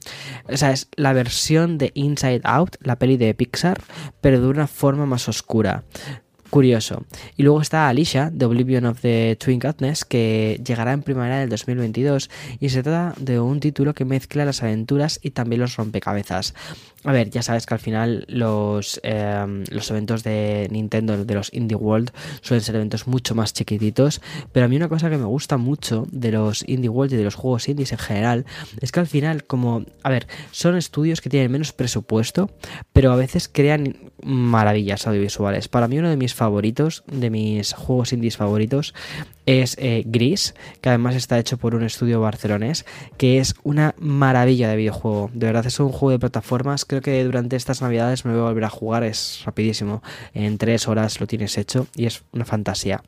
O 0.50 0.56
sea, 0.56 0.72
es 0.72 0.88
la 0.96 1.12
versión 1.12 1.78
de 1.78 1.90
Inside 1.94 2.40
Out, 2.44 2.76
la 2.80 2.96
peli 2.96 3.16
de 3.16 3.34
Pixar, 3.34 3.80
pero 4.20 4.40
de 4.40 4.46
una 4.46 4.66
forma 4.66 5.06
más 5.06 5.28
oscura 5.28 5.84
curioso. 6.50 7.04
Y 7.36 7.42
luego 7.42 7.60
está 7.60 7.88
Alicia, 7.88 8.32
The 8.36 8.44
Oblivion 8.44 8.86
of 8.86 9.00
the 9.00 9.36
Twin 9.36 9.58
Godness, 9.58 10.04
que 10.04 10.60
llegará 10.64 10.92
en 10.92 11.02
primavera 11.02 11.38
del 11.38 11.48
2022 11.48 12.30
y 12.60 12.68
se 12.70 12.82
trata 12.82 13.14
de 13.20 13.40
un 13.40 13.60
título 13.60 13.94
que 13.94 14.04
mezcla 14.04 14.44
las 14.44 14.62
aventuras 14.62 15.20
y 15.22 15.30
también 15.30 15.60
los 15.60 15.76
rompecabezas. 15.76 16.54
A 17.04 17.12
ver, 17.12 17.30
ya 17.30 17.42
sabes 17.42 17.64
que 17.64 17.74
al 17.74 17.80
final 17.80 18.24
los, 18.28 19.00
em, 19.04 19.64
los 19.70 19.88
eventos 19.90 20.24
de 20.24 20.66
Nintendo, 20.70 21.24
de 21.24 21.34
los 21.34 21.52
Indie 21.54 21.76
World, 21.76 22.10
suelen 22.40 22.64
ser 22.64 22.74
eventos 22.74 23.06
mucho 23.06 23.34
más 23.36 23.52
chiquititos, 23.52 24.20
pero 24.52 24.66
a 24.66 24.68
mí 24.68 24.76
una 24.76 24.88
cosa 24.88 25.08
que 25.08 25.16
me 25.16 25.24
gusta 25.24 25.58
mucho 25.58 26.06
de 26.10 26.32
los 26.32 26.68
Indie 26.68 26.88
World 26.88 27.12
y 27.12 27.16
de 27.16 27.24
los 27.24 27.36
juegos 27.36 27.68
indies 27.68 27.92
en 27.92 27.98
general 27.98 28.46
es 28.80 28.90
que 28.90 29.00
al 29.00 29.06
final, 29.06 29.44
como, 29.44 29.84
a 30.02 30.10
ver, 30.10 30.26
son 30.50 30.76
estudios 30.76 31.20
que 31.20 31.30
tienen 31.30 31.52
menos 31.52 31.72
presupuesto, 31.72 32.50
pero 32.92 33.12
a 33.12 33.16
veces 33.16 33.48
crean 33.48 33.96
maravillas 34.22 35.06
audiovisuales. 35.06 35.68
Para 35.68 35.86
mí 35.86 35.98
uno 35.98 36.10
de 36.10 36.16
mis 36.16 36.34
favoritos, 36.38 37.04
de 37.06 37.28
mis 37.28 37.74
juegos 37.74 38.14
indies 38.14 38.38
favoritos, 38.38 38.94
es 39.44 39.76
eh, 39.78 40.04
Gris, 40.06 40.54
que 40.80 40.88
además 40.88 41.14
está 41.14 41.38
hecho 41.38 41.58
por 41.58 41.74
un 41.74 41.82
estudio 41.82 42.20
barcelonés, 42.20 42.86
que 43.16 43.38
es 43.38 43.54
una 43.62 43.94
maravilla 43.98 44.68
de 44.68 44.76
videojuego. 44.76 45.30
De 45.34 45.46
verdad 45.46 45.66
es 45.66 45.80
un 45.80 45.90
juego 45.90 46.12
de 46.12 46.18
plataformas. 46.18 46.84
Creo 46.84 47.02
que 47.02 47.24
durante 47.24 47.56
estas 47.56 47.82
navidades 47.82 48.24
me 48.24 48.32
voy 48.32 48.40
a 48.40 48.44
volver 48.44 48.64
a 48.64 48.70
jugar, 48.70 49.04
es 49.04 49.42
rapidísimo. 49.44 50.02
En 50.32 50.58
tres 50.58 50.86
horas 50.86 51.20
lo 51.20 51.26
tienes 51.26 51.58
hecho 51.58 51.86
y 51.96 52.06
es 52.06 52.22
una 52.32 52.44
fantasía. 52.44 53.02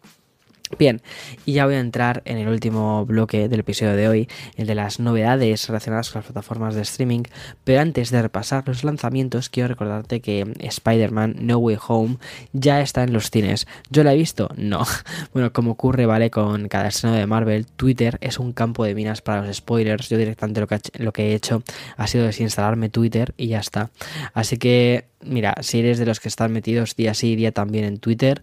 Bien, 0.79 1.03
y 1.45 1.55
ya 1.55 1.67
voy 1.67 1.75
a 1.75 1.81
entrar 1.81 2.23
en 2.25 2.39
el 2.39 2.49
último 2.49 3.05
bloque 3.05 3.49
del 3.49 3.61
episodio 3.61 3.97
de 3.97 4.09
hoy, 4.09 4.29
el 4.57 4.67
de 4.67 4.77
las 4.77 5.01
novedades 5.01 5.67
relacionadas 5.67 6.11
con 6.11 6.21
las 6.21 6.27
plataformas 6.27 6.75
de 6.75 6.83
streaming, 6.83 7.25
pero 7.65 7.81
antes 7.81 8.11
de 8.11 8.23
repasar 8.23 8.63
los 8.67 8.85
lanzamientos 8.85 9.49
quiero 9.49 9.69
recordarte 9.69 10.21
que 10.21 10.47
Spider-Man 10.61 11.37
No 11.41 11.59
Way 11.59 11.79
Home 11.89 12.17
ya 12.53 12.81
está 12.81 13.03
en 13.03 13.13
los 13.13 13.31
cines. 13.31 13.67
¿Yo 13.91 14.05
la 14.05 14.15
he 14.15 14.17
visto? 14.17 14.49
No. 14.57 14.85
Bueno, 15.33 15.53
como 15.53 15.73
ocurre, 15.73 16.07
¿vale? 16.07 16.31
Con 16.31 16.69
cada 16.69 16.89
estreno 16.89 17.15
de 17.15 17.27
Marvel, 17.27 17.67
Twitter 17.67 18.19
es 18.21 18.39
un 18.39 18.53
campo 18.53 18.85
de 18.85 18.95
minas 18.95 19.23
para 19.23 19.43
los 19.43 19.57
spoilers. 19.57 20.09
Yo 20.09 20.19
directamente 20.19 20.61
lo 20.99 21.13
que, 21.13 21.31
he 21.31 21.35
hecho 21.35 21.63
ha 21.97 22.07
sido 22.07 22.25
desinstalarme 22.25 22.89
Twitter 22.89 23.35
y 23.37 23.49
ya 23.49 23.61
está. 23.61 23.91
Así 24.35 24.57
que, 24.57 25.07
mira, 25.25 25.55
si 25.61 25.81
eres 25.81 25.99
de 25.99 26.07
los 26.07 26.21
que 26.21 26.29
están 26.29 26.53
metidos 26.53 26.97
día 26.97 27.15
sí 27.15 27.37
día 27.37 27.53
también 27.53 27.85
en 27.85 27.99
Twitter, 27.99 28.43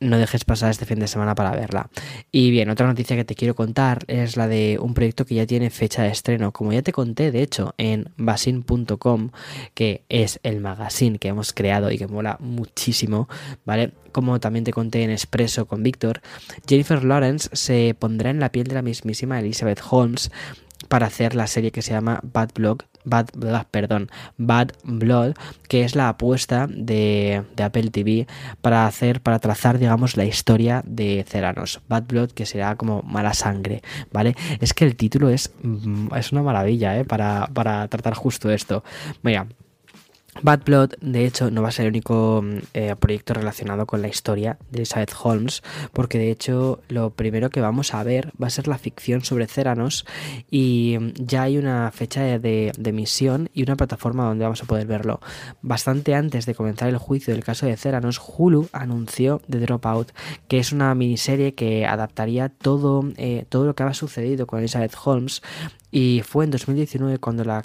no 0.00 0.18
dejes 0.18 0.44
pasar 0.44 0.70
este 0.70 0.86
fin 0.86 0.98
de 0.98 1.06
semana 1.06 1.34
para 1.34 1.52
verla. 1.52 1.90
Y 2.32 2.50
bien, 2.50 2.70
otra 2.70 2.86
noticia 2.86 3.16
que 3.16 3.24
te 3.24 3.34
quiero 3.34 3.54
contar 3.54 4.04
es 4.08 4.36
la 4.36 4.48
de 4.48 4.78
un 4.80 4.94
proyecto 4.94 5.26
que 5.26 5.34
ya 5.34 5.46
tiene 5.46 5.70
fecha 5.70 6.02
de 6.02 6.08
estreno. 6.08 6.52
Como 6.52 6.72
ya 6.72 6.82
te 6.82 6.92
conté, 6.92 7.30
de 7.30 7.42
hecho, 7.42 7.74
en 7.76 8.10
basin.com, 8.16 9.30
que 9.74 10.04
es 10.08 10.40
el 10.42 10.60
magazine 10.60 11.18
que 11.18 11.28
hemos 11.28 11.52
creado 11.52 11.90
y 11.90 11.98
que 11.98 12.06
mola 12.06 12.38
muchísimo, 12.40 13.28
¿vale? 13.64 13.92
Como 14.12 14.40
también 14.40 14.64
te 14.64 14.72
conté 14.72 15.02
en 15.02 15.10
Expreso 15.10 15.66
con 15.66 15.82
Víctor, 15.82 16.22
Jennifer 16.66 17.04
Lawrence 17.04 17.50
se 17.52 17.94
pondrá 17.98 18.30
en 18.30 18.40
la 18.40 18.50
piel 18.50 18.66
de 18.66 18.74
la 18.74 18.82
mismísima 18.82 19.38
Elizabeth 19.38 19.82
Holmes 19.88 20.30
para 20.88 21.06
hacer 21.06 21.34
la 21.34 21.46
serie 21.46 21.70
que 21.70 21.82
se 21.82 21.92
llama 21.92 22.20
Bad 22.22 22.50
Blood, 22.54 22.78
Bad, 23.04 23.28
perdón, 23.70 24.10
Bad 24.36 24.72
Blood, 24.84 25.34
que 25.68 25.84
es 25.84 25.94
la 25.94 26.08
apuesta 26.08 26.66
de, 26.68 27.44
de, 27.56 27.62
Apple 27.62 27.90
TV 27.90 28.26
para 28.60 28.86
hacer, 28.86 29.20
para 29.20 29.38
trazar, 29.38 29.78
digamos, 29.78 30.16
la 30.16 30.24
historia 30.24 30.82
de 30.86 31.24
Ceranos. 31.28 31.80
Bad 31.88 32.04
Blood, 32.04 32.30
que 32.32 32.46
será 32.46 32.76
como 32.76 33.02
mala 33.02 33.34
sangre, 33.34 33.82
¿vale? 34.12 34.34
Es 34.60 34.74
que 34.74 34.84
el 34.84 34.96
título 34.96 35.30
es, 35.30 35.52
mm, 35.62 36.14
es 36.14 36.32
una 36.32 36.42
maravilla, 36.42 36.98
¿eh? 36.98 37.04
Para, 37.04 37.48
para 37.52 37.88
tratar 37.88 38.14
justo 38.14 38.50
esto. 38.50 38.84
Mira, 39.22 39.46
Bad 40.42 40.64
Blood, 40.64 40.94
de 41.00 41.26
hecho, 41.26 41.50
no 41.50 41.62
va 41.62 41.68
a 41.68 41.72
ser 41.72 41.86
el 41.86 41.90
único 41.90 42.42
mm, 42.42 42.56
eh, 42.74 42.96
proyecto 42.98 43.34
relacionado 43.34 43.86
con 43.86 44.00
la 44.00 44.08
historia 44.08 44.58
de 44.70 44.78
Elizabeth 44.78 45.12
Holmes, 45.22 45.62
porque 45.92 46.18
de 46.18 46.30
hecho 46.30 46.80
lo 46.88 47.10
primero 47.10 47.50
que 47.50 47.60
vamos 47.60 47.92
a 47.92 48.02
ver 48.02 48.32
va 48.42 48.46
a 48.46 48.50
ser 48.50 48.66
la 48.66 48.78
ficción 48.78 49.22
sobre 49.22 49.46
Ceranos 49.46 50.06
y 50.50 50.96
mm, 50.98 51.12
ya 51.18 51.42
hay 51.42 51.58
una 51.58 51.90
fecha 51.90 52.22
de, 52.38 52.72
emisión 52.84 53.50
y 53.52 53.62
una 53.62 53.76
plataforma 53.76 54.24
donde 54.24 54.44
vamos 54.44 54.62
a 54.62 54.66
poder 54.66 54.86
verlo. 54.86 55.20
Bastante 55.62 56.14
antes 56.14 56.46
de 56.46 56.54
comenzar 56.54 56.88
el 56.88 56.96
juicio 56.96 57.34
del 57.34 57.44
caso 57.44 57.66
de 57.66 57.76
Ceranos, 57.76 58.20
Hulu 58.20 58.68
anunció 58.72 59.42
The 59.48 59.60
Dropout, 59.60 60.12
que 60.48 60.58
es 60.58 60.72
una 60.72 60.94
miniserie 60.94 61.54
que 61.54 61.86
adaptaría 61.86 62.48
todo, 62.48 63.04
eh, 63.16 63.44
todo 63.48 63.66
lo 63.66 63.74
que 63.74 63.82
había 63.82 63.94
sucedido 63.94 64.46
con 64.46 64.58
Elizabeth 64.58 64.96
Holmes 65.04 65.42
y 65.90 66.22
fue 66.24 66.44
en 66.44 66.50
2019 66.50 67.18
cuando 67.18 67.44
la, 67.44 67.62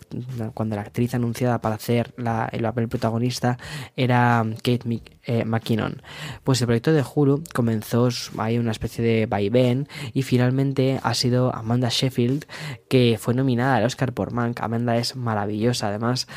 cuando 0.54 0.76
la 0.76 0.82
actriz 0.82 1.14
anunciada 1.14 1.60
para 1.60 1.76
hacer 1.76 2.14
la, 2.18 2.50
el 2.52 2.64
papel 2.64 2.88
protagonista 2.88 3.58
era 3.96 4.46
Kate 4.58 5.02
eh, 5.24 5.46
McKinnon. 5.46 6.02
Pues 6.44 6.62
el 6.62 6.68
proyecto 6.68 6.92
de 6.92 7.04
Hulu 7.04 7.44
comenzó, 7.54 8.10
hay 8.38 8.58
una 8.58 8.72
especie 8.72 9.04
de 9.04 9.26
vaivén 9.26 9.88
y 10.14 10.24
finalmente 10.24 11.00
ha 11.04 11.14
sido 11.14 11.54
Amanda 11.54 11.90
Sheffield 11.90 12.46
que 12.90 13.18
fue 13.20 13.34
nominada 13.34 13.76
al 13.76 13.86
Oscar 13.86 14.14
por 14.14 14.32
Mank. 14.32 14.62
Amanda 14.62 14.98
es 14.98 15.16
maravillosa, 15.16 15.88
además 15.88 16.28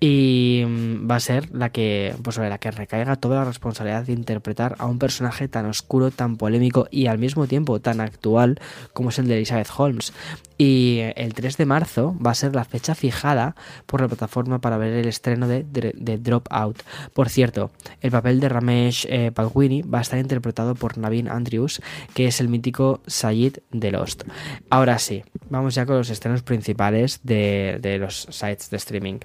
y 0.00 0.62
mm, 0.66 1.10
va 1.10 1.16
a 1.16 1.20
ser 1.20 1.54
la 1.54 1.70
que 1.70 2.14
pues 2.22 2.36
sobre 2.36 2.48
la 2.48 2.58
que 2.58 2.70
recaiga 2.70 3.16
toda 3.16 3.36
la 3.36 3.44
responsabilidad 3.44 4.04
de 4.04 4.12
interpretar 4.12 4.76
a 4.78 4.86
un 4.86 4.98
personaje 4.98 5.48
tan 5.48 5.66
oscuro, 5.66 6.10
tan 6.10 6.36
polémico 6.36 6.86
y 6.90 7.06
al 7.06 7.18
mismo 7.18 7.46
tiempo 7.46 7.80
tan 7.80 8.00
actual 8.00 8.60
como 8.92 9.10
es 9.10 9.18
el 9.18 9.28
de 9.28 9.36
Elizabeth 9.36 9.68
Holmes. 9.76 10.12
Y 10.60 11.00
el 11.14 11.34
3 11.34 11.56
de 11.56 11.66
marzo 11.66 12.16
va 12.24 12.32
a 12.32 12.34
ser 12.34 12.54
la 12.54 12.64
fecha 12.64 12.96
fijada 12.96 13.54
por 13.86 14.00
la 14.00 14.08
plataforma 14.08 14.60
para 14.60 14.76
ver 14.76 14.92
el 14.92 15.06
estreno 15.06 15.46
de, 15.46 15.64
de, 15.64 16.18
Dropout. 16.18 16.82
Por 17.14 17.28
cierto, 17.28 17.70
el 18.00 18.10
papel 18.10 18.40
de 18.40 18.48
Ramesh 18.48 19.06
eh, 19.08 19.30
va 19.30 19.98
a 19.98 20.02
estar 20.02 20.18
interpretado 20.18 20.74
por 20.74 20.98
Navin 20.98 21.28
Andrews, 21.28 21.80
que 22.12 22.26
es 22.26 22.40
el 22.40 22.48
mítico 22.48 23.00
Sayid 23.06 23.58
de 23.70 23.92
Lost. 23.92 24.24
Ahora 24.68 24.98
sí, 24.98 25.22
vamos 25.48 25.76
ya 25.76 25.86
con 25.86 25.96
los 25.96 26.10
estrenos 26.10 26.42
principales 26.42 27.20
de, 27.22 27.78
de 27.80 27.98
los 27.98 28.26
sites 28.28 28.68
de 28.70 28.78
streaming. 28.78 29.20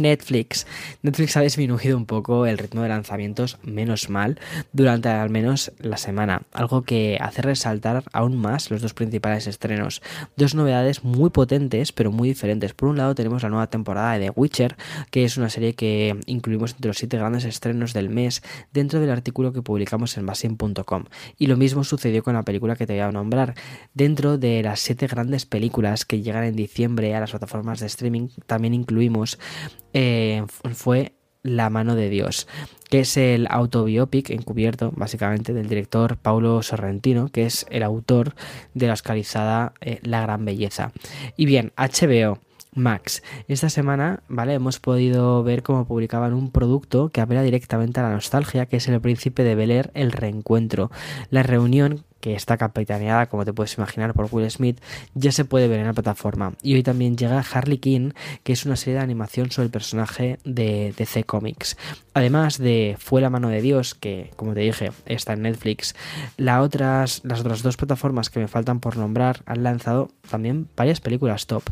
Netflix. 0.00 0.66
Netflix 1.02 1.36
ha 1.36 1.42
disminuido 1.42 1.96
un 1.96 2.06
poco 2.06 2.46
el 2.46 2.58
ritmo 2.58 2.82
de 2.82 2.88
lanzamientos, 2.88 3.58
menos 3.62 4.10
mal, 4.10 4.40
durante 4.72 5.08
al 5.08 5.30
menos 5.30 5.72
la 5.78 5.96
semana, 5.96 6.42
algo 6.52 6.82
que 6.82 7.18
hace 7.20 7.42
resaltar 7.42 8.02
aún 8.12 8.36
más 8.36 8.70
los 8.70 8.82
dos 8.82 8.94
principales 8.94 9.46
estrenos. 9.46 10.02
Dos 10.36 10.54
novedades 10.54 11.04
muy 11.04 11.30
potentes, 11.30 11.92
pero 11.92 12.10
muy 12.10 12.28
diferentes. 12.28 12.74
Por 12.74 12.88
un 12.88 12.96
lado 12.96 13.14
tenemos 13.14 13.42
la 13.42 13.50
nueva 13.50 13.68
temporada 13.68 14.14
de 14.14 14.26
The 14.26 14.32
Witcher, 14.34 14.76
que 15.10 15.24
es 15.24 15.36
una 15.36 15.50
serie 15.50 15.74
que 15.74 16.18
incluimos 16.26 16.72
entre 16.72 16.88
los 16.88 16.98
siete 16.98 17.18
grandes 17.18 17.44
estrenos 17.44 17.92
del 17.92 18.10
mes 18.10 18.42
dentro 18.72 19.00
del 19.00 19.10
artículo 19.10 19.52
que 19.52 19.62
publicamos 19.62 20.16
en 20.16 20.26
basin.com. 20.26 21.04
Y 21.36 21.46
lo 21.46 21.56
mismo 21.56 21.84
sucedió 21.84 22.22
con 22.22 22.34
la 22.34 22.42
película 22.42 22.76
que 22.76 22.86
te 22.86 22.94
voy 22.94 23.00
a 23.00 23.12
nombrar. 23.12 23.54
Dentro 23.94 24.38
de 24.38 24.62
las 24.62 24.80
siete 24.80 25.06
grandes 25.06 25.46
películas 25.46 26.04
que 26.04 26.22
llegan 26.22 26.44
en 26.44 26.56
diciembre 26.56 27.14
a 27.14 27.20
las 27.20 27.30
plataformas 27.30 27.80
de 27.80 27.86
streaming, 27.86 28.28
también 28.46 28.74
incluimos 28.74 29.38
eh, 29.92 30.44
fue 30.74 31.12
La 31.42 31.70
mano 31.70 31.94
de 31.94 32.10
Dios, 32.10 32.46
que 32.88 33.00
es 33.00 33.16
el 33.16 33.46
autobiopic 33.48 34.30
encubierto, 34.30 34.92
básicamente, 34.94 35.52
del 35.52 35.68
director 35.68 36.16
Paulo 36.16 36.62
Sorrentino, 36.62 37.28
que 37.28 37.46
es 37.46 37.66
el 37.70 37.82
autor 37.82 38.34
de 38.74 38.86
la 38.86 38.92
oscarizada 38.92 39.72
eh, 39.80 40.00
La 40.02 40.20
Gran 40.22 40.44
Belleza. 40.44 40.92
Y 41.36 41.46
bien, 41.46 41.72
HBO. 41.76 42.38
Max. 42.72 43.22
Esta 43.48 43.68
semana, 43.68 44.22
¿vale? 44.28 44.54
Hemos 44.54 44.78
podido 44.78 45.42
ver 45.42 45.62
cómo 45.62 45.86
publicaban 45.86 46.34
un 46.34 46.52
producto 46.52 47.08
que 47.08 47.20
apela 47.20 47.42
directamente 47.42 47.98
a 47.98 48.04
la 48.04 48.12
nostalgia, 48.12 48.66
que 48.66 48.76
es 48.76 48.86
El 48.86 49.00
Príncipe 49.00 49.42
de 49.42 49.54
Bel 49.56 49.90
El 49.94 50.12
Reencuentro. 50.12 50.90
La 51.30 51.42
reunión 51.42 52.04
que 52.20 52.34
está 52.34 52.56
capitaneada, 52.56 53.26
como 53.26 53.44
te 53.44 53.52
puedes 53.52 53.76
imaginar, 53.76 54.14
por 54.14 54.28
Will 54.30 54.50
Smith, 54.50 54.80
ya 55.14 55.32
se 55.32 55.44
puede 55.44 55.68
ver 55.68 55.80
en 55.80 55.86
la 55.86 55.92
plataforma. 55.92 56.52
Y 56.62 56.74
hoy 56.74 56.82
también 56.82 57.16
llega 57.16 57.44
Harley 57.52 57.78
Quinn, 57.78 58.14
que 58.42 58.52
es 58.52 58.66
una 58.66 58.76
serie 58.76 58.94
de 58.94 59.04
animación 59.04 59.50
sobre 59.50 59.66
el 59.66 59.72
personaje 59.72 60.38
de 60.44 60.94
DC 60.96 61.24
Comics. 61.24 61.76
Además 62.12 62.58
de 62.58 62.96
Fue 62.98 63.20
la 63.20 63.30
mano 63.30 63.48
de 63.48 63.62
Dios, 63.62 63.94
que 63.94 64.30
como 64.36 64.54
te 64.54 64.60
dije, 64.60 64.90
está 65.06 65.32
en 65.32 65.42
Netflix, 65.42 65.94
las 66.36 66.60
otras, 66.60 67.22
dos 67.22 67.76
plataformas 67.76 68.30
que 68.30 68.40
me 68.40 68.48
faltan 68.48 68.80
por 68.80 68.96
nombrar 68.96 69.42
han 69.46 69.62
lanzado 69.62 70.10
también 70.28 70.68
varias 70.76 71.00
películas 71.00 71.46
top, 71.46 71.62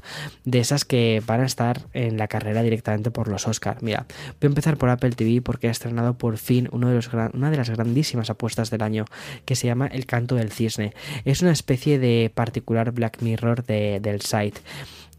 de 0.44 0.60
esas 0.60 0.84
que 0.84 1.22
van 1.26 1.40
a 1.40 1.46
estar 1.46 1.82
en 1.92 2.18
la 2.18 2.28
carrera 2.28 2.62
directamente 2.62 3.10
por 3.10 3.28
los 3.28 3.46
Oscars. 3.46 3.82
Mira, 3.82 4.06
voy 4.40 4.46
a 4.46 4.46
empezar 4.46 4.76
por 4.76 4.90
Apple 4.90 5.10
TV 5.10 5.42
porque 5.42 5.68
ha 5.68 5.70
estrenado 5.70 6.16
por 6.16 6.38
fin 6.38 6.68
una 6.72 6.90
de 6.90 7.56
las 7.56 7.70
grandísimas 7.70 8.30
apuestas 8.30 8.70
del 8.70 8.82
año, 8.82 9.04
que 9.44 9.56
se 9.56 9.66
llama 9.66 9.86
El 9.86 10.06
canto 10.06 10.36
del 10.38 10.52
cisne. 10.52 10.94
Es 11.24 11.42
una 11.42 11.52
especie 11.52 11.98
de 11.98 12.30
particular 12.34 12.92
Black 12.92 13.22
Mirror 13.22 13.64
del 13.64 14.20
site 14.20 14.60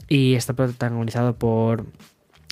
y 0.07 0.33
está 0.33 0.53
protagonizado 0.53 1.35
por 1.35 1.85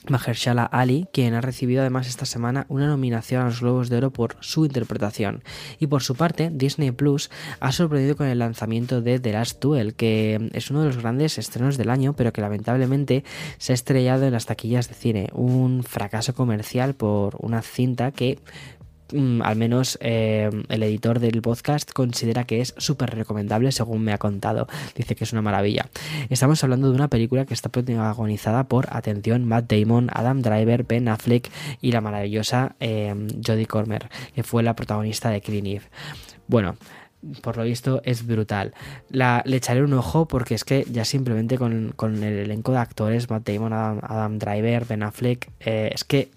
Mahershala 0.10 0.64
Ali, 0.64 1.08
quien 1.12 1.34
ha 1.34 1.42
recibido 1.42 1.82
además 1.82 2.08
esta 2.08 2.26
semana 2.26 2.66
una 2.70 2.88
nominación 2.88 3.42
a 3.42 3.46
los 3.46 3.62
Globos 3.62 3.90
de 3.90 3.98
Oro 3.98 4.12
por 4.12 4.38
su 4.40 4.66
interpretación. 4.66 5.44
Y 5.80 5.88
por 5.88 6.02
su 6.02 6.16
parte, 6.16 6.50
Disney 6.54 6.92
Plus 6.92 7.30
ha 7.60 7.72
sorprendido 7.72 8.16
con 8.16 8.28
el 8.28 8.40
lanzamiento 8.40 9.02
de 9.02 9.20
The 9.20 9.34
Last 9.34 9.62
Duel, 9.62 9.96
que 9.96 10.50
es 10.54 10.72
uno 10.72 10.82
de 10.82 10.88
los 10.88 10.98
grandes 10.98 11.38
estrenos 11.38 11.78
del 11.78 11.90
año, 11.90 12.14
pero 12.14 12.32
que 12.32 12.42
lamentablemente 12.42 13.24
se 13.58 13.74
ha 13.74 13.76
estrellado 13.76 14.26
en 14.26 14.34
las 14.34 14.46
taquillas 14.46 14.88
de 14.88 14.96
cine. 14.96 15.30
Un 15.34 15.84
fracaso 15.84 16.34
comercial 16.34 16.94
por 16.94 17.36
una 17.40 17.62
cinta 17.62 18.12
que 18.12 18.40
Mm, 19.14 19.42
al 19.42 19.56
menos 19.56 19.98
eh, 20.02 20.50
el 20.68 20.84
editor 20.84 21.20
del 21.20 21.42
podcast 21.42 21.92
considera 21.92 22.44
que 22.46 22.62
es 22.62 22.74
súper 22.78 23.16
recomendable 23.16 23.72
según 23.72 24.04
me 24.04 24.14
ha 24.14 24.18
contado. 24.18 24.68
Dice 24.96 25.16
que 25.16 25.24
es 25.24 25.34
una 25.34 25.42
maravilla. 25.42 25.88
Estamos 26.30 26.64
hablando 26.64 26.90
de 26.90 26.96
una 26.96 27.08
película 27.08 27.46
que 27.46 27.54
está 27.54 27.70
protagonizada 27.70 28.66
por, 28.66 28.88
atención, 28.90 29.46
Matt 29.46 29.72
Damon, 29.72 30.10
Adam 30.14 30.42
Driver, 30.42 30.84
Ben 30.84 31.08
Affleck 31.08 31.50
y 31.82 31.92
la 31.92 32.02
maravillosa 32.02 32.76
eh, 32.80 33.16
Jodie 33.46 33.66
Comer, 33.66 34.10
que 34.36 34.44
fue 34.44 34.64
la 34.64 34.76
protagonista 34.76 35.30
de 35.30 35.42
Clean 35.42 35.66
Eve. 35.66 35.86
Bueno, 36.48 36.76
por 37.42 37.58
lo 37.58 37.64
visto 37.64 38.02
es 38.04 38.26
brutal. 38.26 38.74
La, 39.10 39.42
le 39.46 39.58
echaré 39.58 39.84
un 39.84 39.94
ojo 39.94 40.28
porque 40.28 40.56
es 40.56 40.64
que 40.64 40.86
ya 40.92 41.06
simplemente 41.06 41.58
con, 41.58 41.94
el 42.02 42.40
elenco 42.40 42.72
de 42.74 42.78
actores, 42.80 43.30
Matt 43.30 43.48
Damon, 43.48 43.74
Adam, 43.74 44.38
Driver, 44.38 44.86
Ben 44.86 45.04
Affleck, 45.04 45.50
eh, 45.62 45.92
es 45.94 46.04
que... 46.04 46.30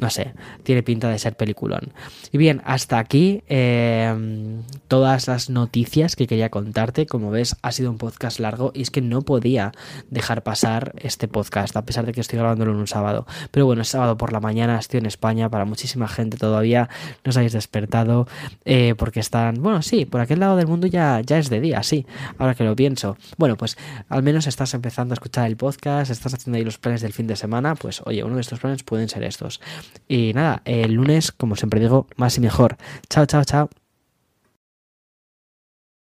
no 0.00 0.10
sé, 0.10 0.32
tiene 0.62 0.82
pinta 0.82 1.08
de 1.08 1.18
ser 1.18 1.36
peliculón. 1.36 1.92
Y 2.32 2.38
bien, 2.38 2.62
hasta 2.64 2.98
aquí 2.98 3.42
em, 3.48 4.62
todas 4.88 5.28
las 5.28 5.50
noticias 5.50 6.16
que 6.16 6.26
quería 6.26 6.48
contarte. 6.48 7.06
Como 7.06 7.30
ves, 7.30 7.56
ha 7.62 7.70
sido 7.72 7.90
un 7.90 7.98
podcast 7.98 8.40
largo 8.40 8.72
y 8.74 8.82
es 8.82 8.90
que 8.90 9.02
no 9.02 9.22
podía 9.22 9.72
dejar 10.08 10.42
pasar 10.42 10.94
este 10.98 11.28
podcast, 11.28 11.76
a 11.76 11.84
pesar 11.84 12.06
de 12.06 12.12
que 12.12 12.20
estoy 12.20 12.38
grabándolo 12.38 12.72
en 12.72 12.78
un 12.78 12.86
sábado. 12.86 13.26
Pero 13.50 13.66
bueno, 13.66 13.82
es 13.82 13.88
sábado 13.88 14.16
por 14.16 14.32
la 14.32 14.40
mañana, 14.40 14.78
estoy 14.78 14.98
en 14.98 15.06
España, 15.06 15.50
para 15.50 15.64
muchísima 15.64 16.08
gente 16.08 16.36
todavía 16.36 16.88
no 17.24 17.30
os 17.30 17.36
habéis 17.36 17.52
despertado 17.52 18.26
eh, 18.64 18.94
porque 18.96 19.20
están, 19.20 19.62
bueno, 19.62 19.82
sí, 19.82 20.06
por 20.06 20.20
aquel 20.20 20.40
lado 20.40 20.56
del 20.56 20.66
mundo 20.66 20.86
ya, 20.86 21.20
ya 21.20 21.38
es 21.38 21.50
de 21.50 21.60
día, 21.60 21.82
sí, 21.82 22.06
ahora 22.38 22.54
que 22.54 22.64
lo 22.64 22.74
pienso. 22.74 23.16
Bueno, 23.36 23.56
pues 23.56 23.76
al 24.08 24.22
menos 24.22 24.46
estás 24.46 24.72
empezando 24.74 25.12
a 25.12 25.16
escuchar 25.16 25.46
el 25.46 25.56
podcast, 25.56 26.10
estás 26.10 26.34
haciendo 26.34 26.56
ahí 26.56 26.64
los 26.64 26.78
planes 26.78 27.02
del 27.02 27.12
fin 27.12 27.26
de 27.26 27.36
semana, 27.36 27.74
pues 27.74 28.02
oye, 28.06 28.24
uno 28.24 28.36
de 28.36 28.40
estos 28.40 28.60
planes 28.60 28.82
pueden 28.82 29.08
ser 29.08 29.24
estos. 29.24 29.60
Y 30.08 30.32
nada, 30.34 30.62
el 30.64 30.94
lunes, 30.94 31.32
como 31.32 31.56
siempre 31.56 31.80
digo, 31.80 32.06
más 32.16 32.36
y 32.36 32.40
mejor. 32.40 32.76
Chao, 33.08 33.26
chao, 33.26 33.44
chao. 33.44 33.70